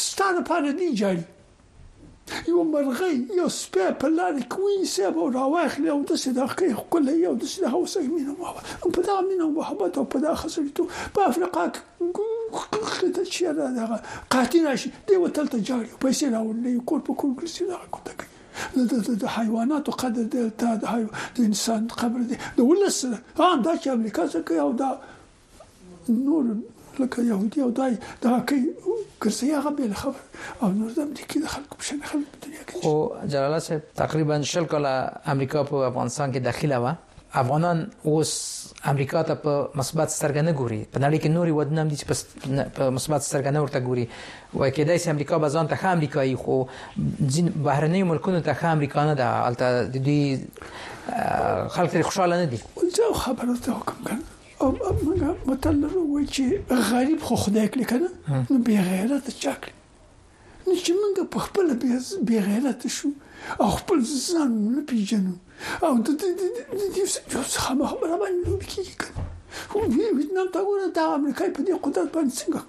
ستاره 0.00 0.40
پر 0.50 0.70
دي 0.82 0.90
جاري 1.04 1.22
یو 2.50 2.60
مرغۍ 2.66 3.16
یو 3.38 3.46
سپه 3.54 3.96
په 4.02 4.10
لارې 4.16 4.50
کې 4.52 4.66
وینسه 4.66 5.10
به 5.16 5.32
راوخلې 5.32 5.88
او 5.94 6.04
د 6.10 6.20
صداقې 6.24 6.84
خپل 6.84 7.08
یو 7.22 7.32
د 7.44 7.50
صداقې 7.54 8.12
مینه 8.12 8.92
په 8.98 9.08
دا 9.08 9.16
مینه 9.30 9.48
محبت 9.56 9.98
او 10.02 10.06
په 10.14 10.24
دا 10.26 10.34
خسرته 10.44 11.10
په 11.18 11.26
افریقا 11.32 11.64
کې 11.74 12.30
ته 12.52 13.24
چې 13.32 13.42
را 13.56 13.66
دغه 13.78 13.96
قاتل 14.30 14.76
شي 14.76 14.90
دی 15.08 15.16
وتل 15.16 15.46
ته 15.52 15.58
جاړي 15.68 15.88
پیسې 16.04 16.26
راولې 16.34 16.72
کور 16.88 17.00
په 17.06 17.12
کور 17.20 17.30
ګرځي 17.40 17.64
دا 17.72 17.78
کوته 17.90 18.12
کوي 18.18 19.16
د 19.22 19.26
حیواناتو 19.36 19.92
قدر 20.02 20.22
دی 20.32 20.42
ته 20.60 20.66
د 20.82 20.84
د 21.34 21.38
انسان 21.48 21.88
قبر 22.00 22.20
دی 22.30 22.36
د 22.56 22.60
ولس 22.70 22.98
هم 23.04 23.60
دا 23.66 23.76
چې 23.82 23.88
امریکا 23.98 24.22
څخه 24.32 24.44
کوي 24.48 24.58
او 24.60 24.72
دا 24.72 24.90
نور 26.08 26.42
لکه 26.98 27.22
يهودي 27.22 27.60
او 27.64 27.70
دای 27.70 27.92
دا 28.22 28.40
کوي 28.48 28.62
کرسي 29.20 29.50
هغه 29.52 29.70
بل 29.76 29.94
خبر 30.02 30.20
او 30.62 30.68
نور 30.78 30.90
زم 30.96 31.12
دي 31.16 31.24
کې 31.30 31.48
خلک 31.54 31.76
په 31.78 31.82
شنه 31.88 32.04
خلک 32.10 32.26
په 32.32 32.46
دنیا 32.46 32.64
کې 32.66 32.74
او 32.86 32.96
جلاله 33.34 33.58
صاحب 33.68 33.88
تقریبا 34.04 34.40
شل 34.54 34.64
کله 34.74 34.92
امریکا 35.36 35.62
په 35.70 35.84
افغانستان 35.92 36.32
کې 36.34 36.38
داخله 36.50 36.82
و 36.82 36.92
افغانان 37.44 37.88
اوس 38.10 38.32
امریکا 38.90 39.20
ته 39.26 39.34
په 39.42 39.52
مثبت 39.80 40.12
سترګه 40.12 40.42
نه 40.46 40.52
ګوري 40.60 40.78
په 40.94 41.02
نړۍ 41.04 41.18
کې 41.22 41.28
نوري 41.34 41.52
ودونه 41.56 41.82
هم 41.82 41.88
دي 41.92 41.98
چې 42.00 42.70
په 42.78 42.86
مثبت 42.96 43.24
سترګه 43.26 43.50
نه 43.56 43.60
ورته 43.64 43.78
ګوري 43.88 44.06
وای 44.58 44.70
کېدای 44.78 44.98
شي 45.04 45.10
امریکا 45.12 45.38
به 45.44 45.48
ځان 45.56 45.70
ته 45.72 45.76
هم 45.82 45.90
امریکایي 45.98 46.34
خو 46.44 46.56
ځین 47.32 47.46
بهرنۍ 47.64 48.02
ملکونو 48.10 48.40
ته 48.48 48.52
هم 48.62 48.70
امریکا 48.78 49.04
نه 49.10 49.14
ده 49.20 49.28
البته 49.50 49.86
د 49.96 50.04
دې 50.08 51.70
خلک 51.76 51.94
لري 51.96 52.04
خوشاله 52.10 52.36
نه 52.40 52.46
دي 52.54 52.58
ځو 53.00 53.06
خبرو 53.26 53.56
ته 53.66 53.70
حکم 53.78 53.98
کړ 54.06 54.16
او 54.62 54.66
موږ 54.78 55.20
متل 55.52 55.76
وروي 55.84 56.24
چې 56.34 56.44
غریب 56.92 57.20
خو 57.30 57.34
خدای 57.44 57.66
کړی 57.72 57.86
کنه 57.92 58.10
نو 58.50 58.58
به 58.70 58.74
غیرت 58.92 59.26
چاکړي 59.42 59.74
نو 60.66 60.78
چې 60.84 60.92
موږ 61.00 61.16
په 61.32 61.38
خپل 61.44 61.66
به 62.26 62.36
غیرت 62.50 62.80
شو 62.98 63.10
او 63.60 63.68
خپل 63.78 63.98
ځان 64.26 64.50
نه 64.74 64.80
پیژنو 64.90 65.34
او 65.86 65.92
د 66.06 66.08
دې 66.20 66.28
د 66.38 66.42
دې 66.94 67.02
یو 67.34 67.44
څه 67.52 67.68
ما 67.78 67.84
خبره 67.90 68.16
باندې 68.20 68.38
لوب 68.46 68.62
کیږي 68.70 68.94
خو 69.70 69.76
ویتنام 70.18 70.48
تا 70.54 70.60
ګوره 70.66 70.88
دا 70.96 71.04
امریکای 71.18 71.48
په 71.56 71.60
دې 71.66 71.72
قدرت 71.84 72.08
باندې 72.14 72.32
څنګه 72.40 72.60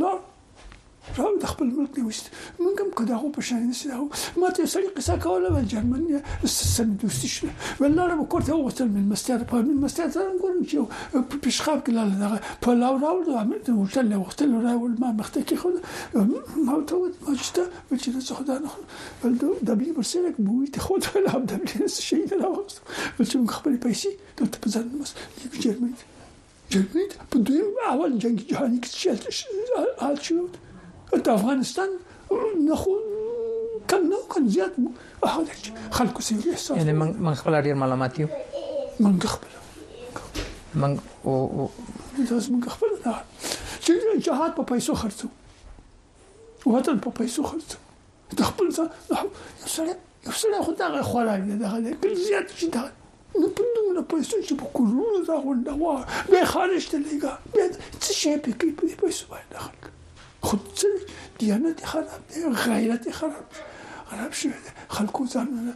لار 0.00 0.18
راو 1.18 1.32
د 1.42 1.48
خپل 1.50 1.66
ملک 1.78 1.94
دی 1.96 2.02
وست 2.04 2.28
مونږ 2.60 2.76
هم 2.82 2.90
کدا 2.98 3.16
هو 3.22 3.28
په 3.36 3.42
شان 3.48 3.64
نشته 3.64 3.96
ما 4.42 4.48
ته 4.58 4.70
سړی 4.74 4.90
قصه 4.98 5.16
کوله 5.24 5.50
ول 5.56 5.66
جرمنیا 5.72 6.20
سم 6.52 6.94
دوستي 7.02 7.28
شنو 7.34 7.50
والله 7.82 8.04
انا 8.06 8.14
بكرت 8.20 8.50
هو 8.52 8.56
وصل 8.68 8.88
من 8.94 9.08
مستر 9.10 9.44
من 9.52 9.74
مستر 9.82 10.08
نقول 10.22 10.54
نمشيو 10.58 10.86
بشخاب 11.48 11.80
كلا 11.88 12.38
بولاو 12.66 12.96
راو 13.04 13.36
عملت 13.42 13.70
وصل 13.82 14.08
له 14.14 14.18
وقت 14.22 14.42
له 14.46 14.62
راو 14.68 14.86
ما 15.04 15.12
مختكي 15.20 15.56
خد 15.64 16.58
ما 16.70 16.80
تو 16.92 17.02
ما 17.28 17.36
شتا 17.50 17.66
قلت 17.90 18.08
له 18.14 18.20
خد 18.20 18.50
انا 18.54 19.54
دبلي 19.68 19.92
برسلك 20.00 20.40
بوي 20.48 20.66
تاخد 20.78 21.04
ولا 21.16 21.38
دبلي 21.54 21.88
شيء 22.00 22.26
لا 22.42 22.52
قلت 23.18 23.36
له 23.36 23.46
خبري 23.54 23.76
بيسي 23.86 24.12
قلت 24.42 24.60
بزن 24.66 24.88
مس 25.00 25.14
جرمني 25.62 25.96
جرمني 26.74 27.08
بدون 27.32 27.66
اول 27.94 28.18
جنگ 28.26 28.46
جهانی 28.52 28.78
که 28.84 28.88
چیز 28.98 29.42
حال 30.02 30.18
شد 30.28 30.56
د 31.24 31.28
افغانستان 31.38 31.88
نه 32.66 32.74
خو 32.80 32.92
کم 33.90 34.06
نو 34.10 34.16
کم 34.34 34.46
زیات 34.54 35.24
خلکو 35.96 36.22
سي 36.22 36.34
احساس 36.50 36.76
یعنی 36.78 36.92
من 37.00 37.12
من 37.26 37.34
خپل 37.42 37.60
ډیر 37.62 37.74
معلومات 37.82 38.18
یو 38.20 38.26
من 39.00 39.18
خپل 39.34 40.80
من 40.84 40.96
او 41.22 41.32
او 41.32 41.66
تاسو 42.28 42.52
من 42.56 42.66
خپل 42.76 42.94
نه 43.06 43.14
چې 43.36 44.26
جهاد 44.30 44.54
په 44.58 44.62
پیسو 44.72 44.94
خرڅو 45.04 45.28
وطن 46.74 46.98
په 47.06 47.10
پیسو 47.22 47.44
خرڅو 47.52 48.36
د 48.42 48.50
خپل 48.50 48.72
ځان 48.76 49.32
سره 49.76 49.96
یو 50.26 50.32
سره 50.42 50.62
خو 50.68 50.72
دا 50.82 50.92
خوراک 51.12 51.40
نه 51.48 51.62
ده 51.64 51.96
کله 52.04 52.28
زیات 52.28 52.56
شي 52.60 52.68
دا 52.76 52.84
نو 53.38 53.48
په 53.56 53.74
دومره 53.78 54.06
پیسو 54.12 54.36
چې 54.36 54.62
په 54.62 54.76
کورونو 54.78 55.24
دا 55.32 55.36
غونډه 55.48 55.80
وه 55.80 56.30
به 56.34 56.44
خارج 56.54 56.90
ته 56.94 57.08
لګا 57.08 57.34
به 57.50 57.66
څه 57.72 58.22
شي 58.22 58.38
په 58.38 58.62
کې 58.62 58.80
په 58.82 59.06
پیسو 59.06 59.26
باندې 59.34 59.66
خلک 59.66 59.92
خود 60.48 60.62
څه 60.78 60.88
دیانت 61.40 61.78
خراب 61.90 62.20
دی 62.30 62.40
غیرت 62.66 63.04
خراب 63.18 63.44
خراب 64.08 64.32
شي 64.40 64.48
خلکو 64.96 65.22
ځان 65.34 65.48
نه 65.66 65.74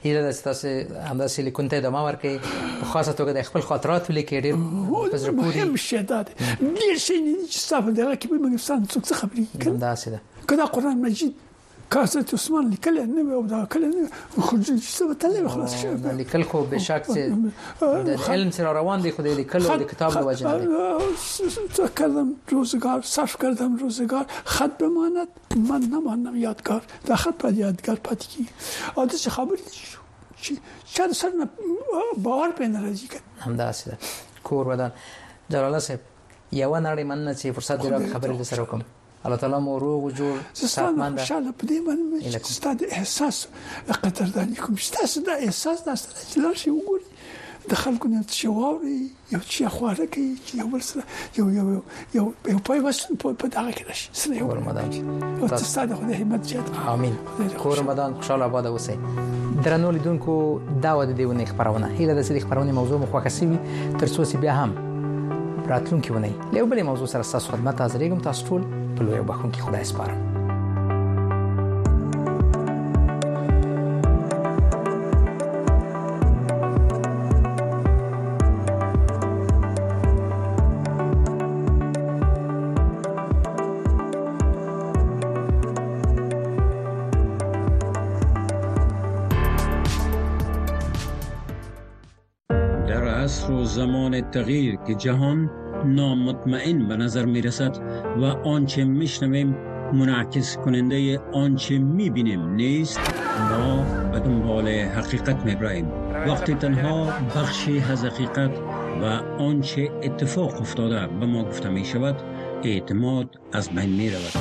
هیله 0.06 0.22
ده 0.28 0.32
تاسو 0.46 0.68
همدا 1.10 1.28
سیلیکون 1.36 1.70
ته 1.74 1.78
ادامه 1.84 2.02
ورکړي 2.08 2.36
په 2.80 2.86
خاصه 2.94 3.14
توګه 3.20 3.32
د 3.40 3.50
خپل 3.52 3.62
خاطرات 3.72 4.04
ولیکې 4.10 4.38
ډېر 4.46 5.12
تجربوري 5.18 5.60
مهم 5.60 5.84
شي 5.88 5.98
دا 6.14 6.24
ډېر 6.24 7.06
شي 7.06 7.18
چې 7.52 7.60
تاسو 7.70 7.92
دغه 8.02 8.16
کې 8.16 8.28
به 8.28 8.38
موږ 8.48 8.66
څنګه 8.72 9.06
څه 9.08 9.14
خبرې 9.22 9.46
کړو 9.62 9.74
دا 9.86 9.96
سده 10.06 10.20
کله 10.54 10.66
قران 10.76 11.02
مجید 11.06 11.34
کاست 11.94 12.34
عثمان 12.34 12.68
لیکل 12.70 12.94
نه 13.16 13.24
و 13.38 13.48
دا 13.48 13.66
کل 13.66 13.82
نه 13.86 14.10
خو 14.42 14.58
څه 14.64 15.02
وتل 15.12 15.48
خلاص 15.48 15.76
شه 15.82 15.94
لیکل 16.20 16.44
خو 16.44 16.58
به 16.72 16.78
شک 16.80 17.06
څه 17.08 17.82
د 17.84 18.20
علم 18.34 18.52
سره 18.52 18.70
روان 18.80 19.00
دی 19.04 19.12
خو 19.12 19.22
د 19.24 19.28
لیکل 19.40 19.66
او 19.66 19.78
د 19.84 19.90
کتاب 19.94 20.14
له 20.18 20.22
وجه 20.28 20.48
نه 20.58 21.70
تو 21.76 21.88
کردم 22.02 22.30
روزگار 22.52 23.00
صرف 23.16 23.34
کردم 23.44 23.76
روزگار 23.78 24.26
خط 24.46 24.76
بماند 24.84 25.28
من 25.70 25.82
نماندم 25.96 26.36
یادگار 26.44 26.82
دا 27.08 27.16
خط 27.16 27.38
پر 27.46 27.54
یادگار 27.62 27.98
پاتې 28.08 28.28
کی 28.28 28.48
اته 28.98 29.18
څه 29.18 29.30
خبر 29.30 29.56
چې 30.42 30.54
چا 30.94 31.10
سر 31.22 31.32
نه 31.40 31.50
بار 32.30 32.52
په 32.52 32.68
ناراضي 32.76 33.08
کړ 33.16 33.44
همدا 33.48 33.72
سره 33.82 33.98
کور 34.44 34.68
ودان 34.74 34.92
جلال 35.50 35.80
صاحب 35.90 36.00
یو 36.52 36.84
نړۍ 36.84 37.00
مننه 37.00 37.34
چې 37.34 37.48
فرصت 37.60 37.82
دی 37.84 37.94
خبرې 38.14 38.44
سره 38.54 38.62
وکم 38.70 38.82
الله 39.26 39.36
تعالی 39.38 39.56
مو 39.60 39.80
روغ 39.80 40.10
جوړ 40.12 40.38
صحتمند 40.68 41.20
خوشاله 41.20 41.52
پدې 41.52 41.78
باندې 41.88 42.32
چې 42.36 42.54
ستاسو 42.60 42.86
احساس 42.92 43.48
قدردانی 44.04 44.56
کوم 44.62 44.76
ستاسو 44.90 45.22
دا 45.30 45.34
احساس 45.48 45.84
دا 45.88 45.96
سره 46.04 46.16
چې 46.30 46.40
لار 46.46 46.56
شي 46.62 46.70
وګوري 46.70 47.68
د 47.72 47.76
خلکو 47.82 48.08
نه 48.14 48.22
چې 48.24 48.48
واوري 48.48 49.12
یو 49.32 49.40
چې 49.40 49.66
خواره 49.76 50.06
کوي 50.08 50.38
چې 50.46 50.56
یو 50.62 50.68
بل 50.76 50.82
سره 50.82 51.04
یو 51.42 51.48
یو 51.52 51.82
یو 52.16 52.26
یو 52.54 52.60
پای 52.60 52.80
وس 52.80 53.06
په 53.20 53.48
دا 53.48 53.72
کې 53.72 53.86
راشي 53.92 54.10
سره 54.24 54.36
یو 54.42 54.52
رمضان 54.62 54.92
کې 54.92 55.42
او 55.42 55.48
تاسو 55.58 55.86
د 55.94 56.04
خدای 56.04 56.14
همت 56.24 56.48
جات 56.54 56.70
امين 56.98 57.18
خو 57.64 57.76
رمضان 57.86 58.14
خوشاله 58.20 58.44
آباد 58.54 58.66
اوسئ 58.76 58.96
درنو 59.64 59.92
لیدونکو 60.00 60.34
دا 60.84 61.00
و 61.00 61.06
د 61.06 61.18
دې 61.18 61.26
ونې 61.32 61.56
خبرونه 61.56 61.88
هیله 61.88 62.14
د 62.14 62.22
سړي 62.22 62.44
خبرونه 62.46 62.72
موضوع 62.84 63.02
مخکښ 63.06 63.28
سي 63.28 63.60
تر 64.04 64.08
څو 64.20 64.38
بیا 64.46 64.54
هم 64.66 64.80
راتلونکي 65.70 66.12
ونی 66.14 66.34
له 66.56 66.66
بلې 66.66 66.84
موضوع 66.90 67.08
سره 67.14 67.30
تاسو 67.36 67.48
خدمت 67.56 67.76
ته 67.78 67.84
حاضرېږم 67.86 68.20
تاسو 68.28 68.42
ټول 68.48 68.62
په 68.96 69.02
لوی 69.06 69.20
وبخون 69.22 69.50
کې 69.54 69.66
خدای 69.68 69.86
سپارم 69.92 70.29
زمان 93.70 94.32
تغییر 94.32 94.76
که 94.88 94.94
جهان 94.96 95.50
نامطمئن 95.86 96.88
به 96.88 96.98
نظر 96.98 97.26
می 97.26 97.42
رسد 97.42 97.78
و 98.18 98.24
آنچه 98.26 98.84
می 98.86 99.08
شنویم 99.08 99.58
منعکس 99.94 100.58
کننده 100.58 101.20
آنچه 101.34 101.78
می 101.78 102.10
بینیم 102.10 102.48
نیست 102.54 103.00
ما 103.52 103.86
به 104.12 104.20
دنبال 104.20 104.68
حقیقت 104.68 105.46
می 105.46 105.56
برایم 105.56 105.88
وقتی 106.28 106.54
تنها 106.54 107.08
بخشی 107.36 107.80
از 107.90 108.06
حقیقت 108.06 108.52
و 109.02 109.06
آنچه 109.44 109.92
اتفاق 110.04 110.62
افتاده 110.62 111.08
به 111.20 111.26
ما 111.26 111.44
گفته 111.44 111.70
می 111.70 111.86
شود 111.86 112.16
اعتماد 112.64 113.36
از 113.54 113.70
بین 113.70 113.90
می 113.90 114.10
رود 114.10 114.34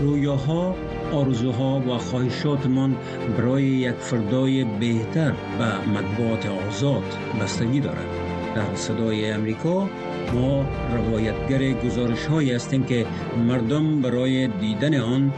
رویاها 0.00 0.74
آرزوها 1.12 1.80
و 1.88 1.98
خواهشاتمان 1.98 2.96
برای 3.38 3.62
یک 3.62 3.94
فردای 3.94 4.64
بهتر 4.64 5.30
به 5.58 5.90
مطبوعات 5.98 6.46
آزاد 6.68 7.02
بستگی 7.42 7.80
دارد 7.80 8.23
در 8.54 8.74
صدای 8.74 9.30
امریکا 9.30 9.88
ما 10.34 10.64
روایتگر 10.94 11.72
گزارش 11.86 12.26
هایی 12.26 12.52
هستیم 12.52 12.82
که 12.82 13.06
مردم 13.48 14.00
برای 14.00 14.46
دیدن 14.48 15.00
آن 15.00 15.32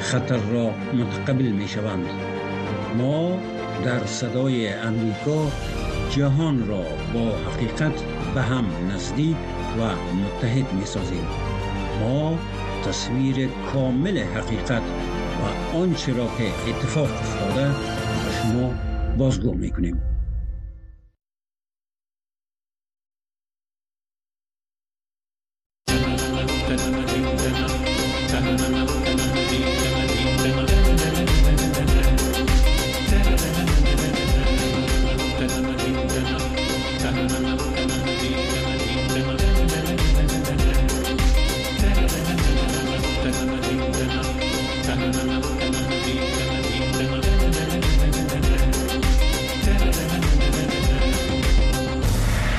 خطر 0.00 0.36
را 0.36 0.70
متقبل 0.94 1.48
می 1.52 1.68
شوند. 1.68 2.06
ما 2.98 3.38
در 3.84 4.06
صدای 4.06 4.68
امریکا 4.68 5.46
جهان 6.10 6.68
را 6.68 6.82
با 7.14 7.32
حقیقت 7.52 8.02
به 8.34 8.42
هم 8.42 8.64
نزدیک 8.94 9.36
و 9.78 9.80
متحد 10.16 10.72
می 10.72 10.84
سازیم. 10.86 11.26
ما 12.00 12.38
تصویر 12.84 13.48
کامل 13.72 14.18
حقیقت 14.18 14.82
و 15.72 15.76
آنچه 15.76 16.12
را 16.12 16.24
که 16.38 16.70
اتفاق 16.70 17.10
افتاده 17.12 17.66
به 17.68 17.80
شما 18.52 18.70
بازگو 19.18 19.54
می 19.54 19.70
کنیم. 19.70 20.11